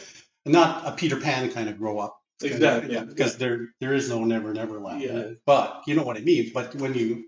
Not 0.46 0.86
a 0.88 0.92
Peter 0.92 1.20
Pan 1.20 1.52
kind 1.52 1.70
of 1.70 1.80
grow 1.80 1.98
up. 1.98 2.20
exactly. 2.44 2.94
Yeah, 2.94 3.04
because 3.04 3.38
there 3.38 3.70
there 3.82 3.96
is 3.96 4.10
no 4.10 4.26
never 4.26 4.54
never 4.54 4.80
land. 4.80 5.02
Yeah. 5.02 5.24
But 5.48 5.84
you 5.88 5.96
know 5.96 6.04
what 6.04 6.18
I 6.18 6.20
mean. 6.20 6.52
But 6.54 6.76
when 6.76 6.94
you 6.94 7.26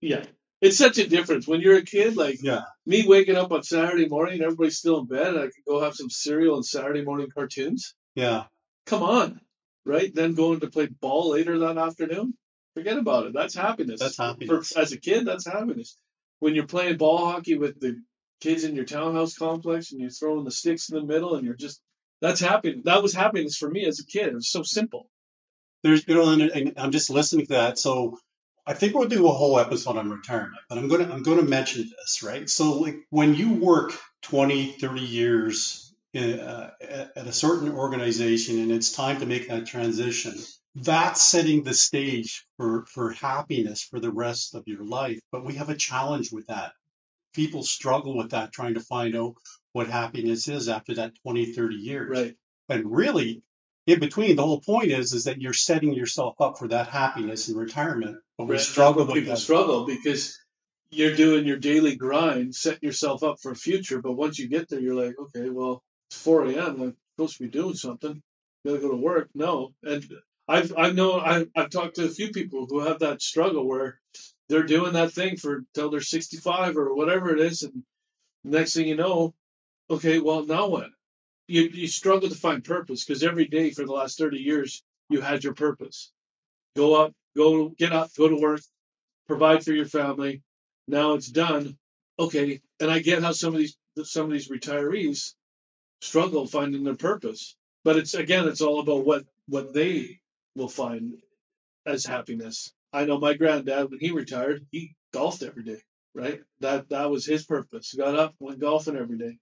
Yeah. 0.00 0.24
It's 0.62 0.78
such 0.78 0.96
a 0.98 1.08
difference 1.08 1.46
when 1.46 1.60
you're 1.60 1.76
a 1.76 1.82
kid. 1.84 2.16
Like 2.16 2.42
Yeah. 2.42 2.62
me 2.86 3.04
waking 3.06 3.36
up 3.36 3.52
on 3.52 3.62
Saturday 3.64 4.08
morning, 4.08 4.40
everybody's 4.42 4.78
still 4.78 5.00
in 5.00 5.06
bed. 5.06 5.26
and 5.34 5.38
I 5.38 5.42
could 5.46 5.64
go 5.66 5.80
have 5.82 5.94
some 5.94 6.08
cereal 6.08 6.54
and 6.56 6.64
Saturday 6.64 7.02
morning 7.02 7.28
cartoons. 7.34 7.94
yeah 8.14 8.44
Come 8.86 9.02
on, 9.02 9.40
right? 9.84 10.12
Then 10.14 10.34
going 10.34 10.60
to 10.60 10.70
play 10.70 10.86
ball 10.86 11.30
later 11.30 11.58
that 11.60 11.78
afternoon. 11.78 12.34
Forget 12.74 12.96
about 12.98 13.26
it. 13.26 13.32
That's 13.34 13.54
happiness. 13.54 14.00
That's 14.00 14.16
For, 14.16 14.22
happiness. 14.22 14.72
as 14.76 14.92
a 14.92 14.98
kid, 15.00 15.26
that's 15.26 15.46
happiness. 15.46 15.96
When 16.40 16.54
you're 16.54 16.66
playing 16.66 16.96
ball 16.96 17.18
hockey 17.30 17.56
with 17.58 17.78
the 17.80 18.00
kids 18.40 18.64
in 18.64 18.74
your 18.74 18.84
townhouse 18.84 19.36
complex 19.36 19.92
and 19.92 20.00
you're 20.00 20.10
throwing 20.10 20.44
the 20.44 20.50
sticks 20.50 20.88
in 20.90 20.96
the 20.96 21.04
middle 21.04 21.34
and 21.36 21.44
you're 21.44 21.54
just 21.54 21.80
that's 22.20 22.40
happiness. 22.40 22.82
That 22.84 23.02
was 23.02 23.14
happiness 23.14 23.56
for 23.56 23.68
me 23.70 23.84
as 23.86 23.98
a 24.00 24.06
kid. 24.06 24.28
It 24.28 24.34
was 24.34 24.50
so 24.50 24.62
simple. 24.62 25.08
there's 25.82 26.06
you 26.08 26.14
know 26.14 26.30
and 26.32 26.74
I'm 26.76 26.90
just 26.92 27.10
listening 27.10 27.46
to 27.46 27.52
that. 27.54 27.78
So 27.78 28.18
I 28.66 28.74
think 28.74 28.94
we'll 28.94 29.08
do 29.08 29.26
a 29.26 29.32
whole 29.32 29.58
episode 29.58 29.96
on 29.96 30.10
retirement, 30.10 30.62
but 30.68 30.78
I'm 30.78 30.88
gonna 30.88 31.12
I'm 31.12 31.22
gonna 31.22 31.42
mention 31.42 31.90
this, 31.90 32.22
right? 32.22 32.48
So 32.48 32.78
like 32.78 32.96
when 33.10 33.34
you 33.34 33.54
work 33.54 33.92
20, 34.22 34.72
30 34.72 35.00
years 35.00 35.92
in, 36.12 36.38
uh, 36.38 36.70
at 36.80 37.12
at 37.16 37.26
a 37.26 37.32
certain 37.32 37.72
organization 37.72 38.60
and 38.60 38.70
it's 38.70 38.92
time 38.92 39.18
to 39.20 39.26
make 39.26 39.48
that 39.48 39.66
transition, 39.66 40.34
that's 40.76 41.20
setting 41.20 41.64
the 41.64 41.74
stage 41.74 42.46
for 42.56 42.86
for 42.86 43.10
happiness 43.12 43.82
for 43.82 43.98
the 43.98 44.12
rest 44.12 44.54
of 44.54 44.68
your 44.68 44.84
life. 44.84 45.20
But 45.32 45.44
we 45.44 45.54
have 45.54 45.68
a 45.68 45.76
challenge 45.76 46.30
with 46.30 46.46
that. 46.46 46.72
People 47.34 47.64
struggle 47.64 48.16
with 48.16 48.30
that, 48.30 48.52
trying 48.52 48.74
to 48.74 48.80
find 48.80 49.16
out 49.16 49.34
what 49.72 49.88
happiness 49.88 50.48
is 50.48 50.68
after 50.68 50.94
that 50.96 51.14
20, 51.22 51.52
30 51.52 51.74
years. 51.76 52.10
Right. 52.10 52.36
And 52.68 52.94
really, 52.94 53.42
in 53.86 53.98
between, 53.98 54.36
the 54.36 54.46
whole 54.46 54.60
point 54.60 54.92
is 54.92 55.12
is 55.12 55.24
that 55.24 55.40
you're 55.40 55.52
setting 55.52 55.92
yourself 55.92 56.40
up 56.40 56.58
for 56.58 56.68
that 56.68 56.88
happiness 56.88 57.48
in 57.48 57.56
retirement. 57.56 58.18
But 58.42 58.48
we 58.48 58.54
Right. 58.56 58.60
struggle 58.64 59.04
with 59.06 59.14
people 59.14 59.34
that. 59.34 59.40
struggle 59.40 59.86
because 59.86 60.36
you're 60.90 61.14
doing 61.14 61.46
your 61.46 61.58
daily 61.58 61.94
grind, 61.94 62.54
setting 62.56 62.80
yourself 62.82 63.22
up 63.22 63.40
for 63.40 63.52
a 63.52 63.56
future. 63.56 64.02
But 64.02 64.14
once 64.14 64.38
you 64.38 64.48
get 64.48 64.68
there, 64.68 64.80
you're 64.80 64.96
like, 64.96 65.16
okay, 65.18 65.48
well, 65.48 65.82
it's 66.10 66.20
4 66.20 66.46
a.m. 66.46 66.82
I'm 66.82 66.96
supposed 67.16 67.36
to 67.36 67.44
be 67.44 67.48
doing 67.50 67.74
something. 67.74 68.20
Gotta 68.66 68.78
go 68.80 68.90
to 68.90 68.96
work. 68.96 69.28
No, 69.34 69.74
and 69.84 70.04
I've 70.48 70.76
I 70.76 70.90
know 70.90 71.20
I've, 71.20 71.48
I've 71.54 71.70
talked 71.70 71.96
to 71.96 72.04
a 72.06 72.10
few 72.10 72.30
people 72.32 72.66
who 72.68 72.80
have 72.80 72.98
that 72.98 73.22
struggle 73.22 73.64
where 73.66 74.00
they're 74.48 74.64
doing 74.64 74.94
that 74.94 75.12
thing 75.12 75.36
for 75.36 75.64
till 75.74 75.90
they're 75.90 76.00
65 76.00 76.76
or 76.76 76.94
whatever 76.94 77.32
it 77.34 77.40
is, 77.40 77.62
and 77.62 77.84
next 78.44 78.74
thing 78.74 78.88
you 78.88 78.96
know, 78.96 79.34
okay, 79.90 80.18
well 80.20 80.44
now 80.44 80.66
what? 80.68 80.90
You 81.48 81.62
you 81.62 81.88
struggle 81.88 82.28
to 82.28 82.34
find 82.34 82.64
purpose 82.64 83.04
because 83.04 83.22
every 83.22 83.46
day 83.46 83.70
for 83.70 83.84
the 83.86 83.92
last 83.92 84.18
30 84.18 84.38
years 84.38 84.82
you 85.10 85.20
had 85.20 85.44
your 85.44 85.54
purpose. 85.54 86.10
Go 86.76 86.94
up, 86.94 87.12
go 87.36 87.70
get 87.70 87.92
up, 87.92 88.10
go 88.16 88.28
to 88.28 88.36
work, 88.36 88.60
provide 89.26 89.64
for 89.64 89.72
your 89.72 89.86
family. 89.86 90.42
Now 90.88 91.14
it's 91.14 91.28
done. 91.30 91.78
Okay, 92.18 92.60
and 92.80 92.90
I 92.90 93.00
get 93.00 93.22
how 93.22 93.32
some 93.32 93.54
of 93.54 93.60
these 93.60 93.76
some 94.04 94.26
of 94.26 94.32
these 94.32 94.48
retirees 94.48 95.34
struggle 96.00 96.46
finding 96.46 96.84
their 96.84 96.96
purpose, 96.96 97.56
but 97.84 97.96
it's 97.96 98.14
again, 98.14 98.48
it's 98.48 98.60
all 98.60 98.80
about 98.80 99.06
what 99.06 99.24
what 99.48 99.72
they 99.74 100.20
will 100.56 100.68
find 100.68 101.14
as 101.86 102.04
happiness. 102.04 102.72
I 102.92 103.04
know 103.04 103.18
my 103.18 103.34
granddad 103.34 103.90
when 103.90 104.00
he 104.00 104.10
retired, 104.10 104.66
he 104.70 104.94
golfed 105.12 105.42
every 105.42 105.64
day, 105.64 105.80
right? 106.14 106.40
That 106.60 106.90
that 106.90 107.10
was 107.10 107.26
his 107.26 107.44
purpose. 107.44 107.94
Got 107.94 108.16
up, 108.16 108.34
went 108.40 108.60
golfing 108.60 108.96
every 108.96 109.18
day. 109.18 109.38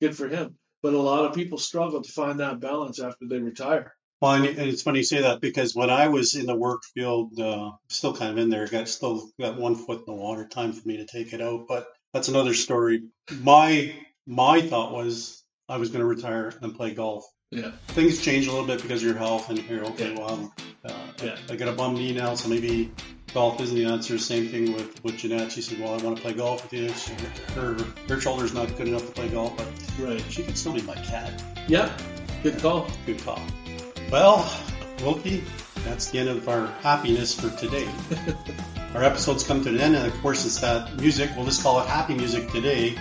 Good 0.00 0.16
for 0.16 0.28
him. 0.28 0.56
But 0.82 0.94
a 0.94 0.98
lot 0.98 1.26
of 1.26 1.34
people 1.34 1.58
struggle 1.58 2.02
to 2.02 2.12
find 2.12 2.40
that 2.40 2.60
balance 2.60 3.00
after 3.00 3.26
they 3.26 3.38
retire. 3.38 3.94
Well, 4.22 4.34
and 4.34 4.46
it's 4.46 4.82
funny 4.82 5.00
you 5.00 5.04
say 5.04 5.22
that 5.22 5.40
because 5.40 5.74
when 5.74 5.90
I 5.90 6.06
was 6.06 6.36
in 6.36 6.46
the 6.46 6.54
work 6.54 6.84
field, 6.94 7.38
uh, 7.40 7.72
still 7.88 8.14
kind 8.14 8.30
of 8.30 8.38
in 8.38 8.50
there, 8.50 8.68
got 8.68 8.88
still 8.88 9.28
got 9.40 9.58
one 9.58 9.74
foot 9.74 9.98
in 9.98 10.04
the 10.06 10.12
water. 10.14 10.46
Time 10.46 10.72
for 10.72 10.86
me 10.86 10.98
to 10.98 11.06
take 11.06 11.32
it 11.32 11.40
out, 11.40 11.66
but 11.68 11.88
that's 12.14 12.28
another 12.28 12.54
story. 12.54 13.02
My 13.40 13.92
my 14.24 14.60
thought 14.60 14.92
was 14.92 15.42
I 15.68 15.78
was 15.78 15.88
going 15.88 16.00
to 16.02 16.06
retire 16.06 16.54
and 16.62 16.72
play 16.74 16.94
golf. 16.94 17.24
Yeah. 17.50 17.72
Things 17.88 18.22
change 18.22 18.46
a 18.46 18.50
little 18.52 18.66
bit 18.66 18.80
because 18.80 19.02
of 19.02 19.08
your 19.08 19.18
health, 19.18 19.50
and 19.50 19.58
you're 19.68 19.84
okay. 19.86 20.12
Yeah. 20.14 20.18
Well, 20.20 20.54
uh, 20.84 20.92
Yeah. 21.22 21.36
I 21.50 21.56
got 21.56 21.66
a 21.68 21.72
bum 21.72 21.94
knee 21.94 22.12
now, 22.14 22.36
so 22.36 22.48
maybe 22.48 22.92
golf 23.34 23.60
isn't 23.60 23.74
the 23.76 23.86
answer. 23.86 24.18
Same 24.18 24.48
thing 24.48 24.72
with 24.72 25.02
with 25.02 25.16
Jeanette. 25.16 25.50
She 25.50 25.62
said, 25.62 25.80
"Well, 25.80 25.98
I 25.98 26.02
want 26.04 26.16
to 26.16 26.22
play 26.22 26.32
golf 26.32 26.62
with 26.62 26.72
you." 26.74 26.88
She, 26.94 27.12
her 27.54 27.76
her 28.08 28.20
shoulder's 28.20 28.54
not 28.54 28.68
good 28.76 28.86
enough 28.86 29.04
to 29.04 29.12
play 29.12 29.28
golf, 29.28 29.56
but 29.56 29.66
Right. 29.98 30.22
she 30.30 30.44
can 30.44 30.54
still 30.54 30.74
be 30.74 30.82
my 30.82 30.94
cat. 30.94 31.42
Yeah. 31.66 31.90
Good 32.44 32.58
call. 32.60 32.86
Good 33.04 33.20
call. 33.22 33.40
Well, 34.12 34.46
Wilkie, 35.00 35.42
that's 35.84 36.10
the 36.10 36.18
end 36.18 36.28
of 36.28 36.46
our 36.46 36.66
happiness 36.82 37.34
for 37.34 37.48
today. 37.56 37.88
our 38.94 39.02
episode's 39.02 39.42
come 39.42 39.64
to 39.64 39.70
an 39.70 39.80
end, 39.80 39.96
and 39.96 40.06
of 40.06 40.12
course, 40.20 40.44
it's 40.44 40.60
that 40.60 41.00
music. 41.00 41.30
We'll 41.34 41.46
just 41.46 41.62
call 41.62 41.80
it 41.80 41.86
happy 41.86 42.12
music 42.12 42.50
today. 42.50 42.94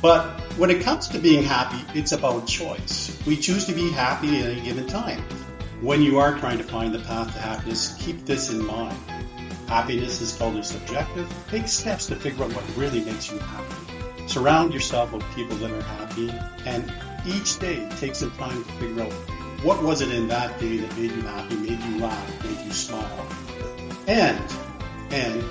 But 0.00 0.24
when 0.56 0.70
it 0.70 0.82
comes 0.82 1.08
to 1.08 1.18
being 1.18 1.42
happy, 1.42 1.84
it's 1.98 2.12
about 2.12 2.46
choice. 2.46 3.14
We 3.26 3.36
choose 3.36 3.66
to 3.66 3.74
be 3.74 3.90
happy 3.90 4.40
at 4.40 4.46
any 4.46 4.62
given 4.62 4.86
time. 4.86 5.20
When 5.82 6.00
you 6.00 6.18
are 6.18 6.38
trying 6.38 6.56
to 6.56 6.64
find 6.64 6.94
the 6.94 7.00
path 7.00 7.34
to 7.34 7.40
happiness, 7.40 7.94
keep 8.00 8.24
this 8.24 8.50
in 8.50 8.64
mind. 8.64 8.96
Happiness 9.68 10.22
is 10.22 10.34
totally 10.34 10.62
subjective. 10.62 11.30
Take 11.50 11.68
steps 11.68 12.06
to 12.06 12.16
figure 12.16 12.42
out 12.42 12.54
what 12.54 12.64
really 12.74 13.04
makes 13.04 13.30
you 13.30 13.38
happy. 13.38 14.28
Surround 14.28 14.72
yourself 14.72 15.12
with 15.12 15.24
people 15.34 15.58
that 15.58 15.70
are 15.70 15.82
happy, 15.82 16.30
and 16.64 16.90
each 17.26 17.58
day 17.58 17.86
take 17.98 18.14
some 18.14 18.30
time 18.38 18.64
to 18.64 18.72
figure 18.72 19.02
out 19.02 19.12
what 19.64 19.82
was 19.82 20.02
it 20.02 20.12
in 20.12 20.28
that 20.28 20.60
day 20.60 20.76
that 20.76 20.96
made 20.96 21.10
you 21.10 21.22
happy, 21.22 21.56
made 21.56 21.80
you 21.80 21.98
laugh, 21.98 22.44
made 22.44 22.66
you 22.66 22.72
smile. 22.72 23.26
And, 24.06 24.38
and 25.10 25.42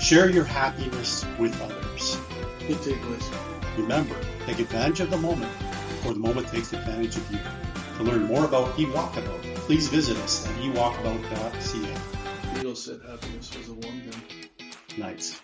share 0.00 0.30
your 0.30 0.44
happiness 0.44 1.26
with 1.36 1.60
others. 1.60 2.16
Good 2.60 2.76
takeaways. 2.78 3.76
Remember, 3.76 4.14
take 4.46 4.60
advantage 4.60 5.00
of 5.00 5.10
the 5.10 5.18
moment, 5.18 5.52
or 6.06 6.12
the 6.12 6.20
moment 6.20 6.46
takes 6.46 6.72
advantage 6.72 7.16
of 7.16 7.32
you. 7.32 7.38
To 7.96 8.04
learn 8.04 8.22
more 8.24 8.44
about 8.44 8.76
eWalkabout, 8.76 9.42
please 9.66 9.88
visit 9.88 10.16
us 10.18 10.46
at 10.46 10.54
ewalkabout.ca. 10.56 12.00
Beatles 12.54 12.76
said 12.76 13.00
happiness 13.08 13.56
was 13.56 13.68
a 13.68 13.72
warm 13.72 14.00
gun. 14.08 14.22
Nice. 14.96 15.40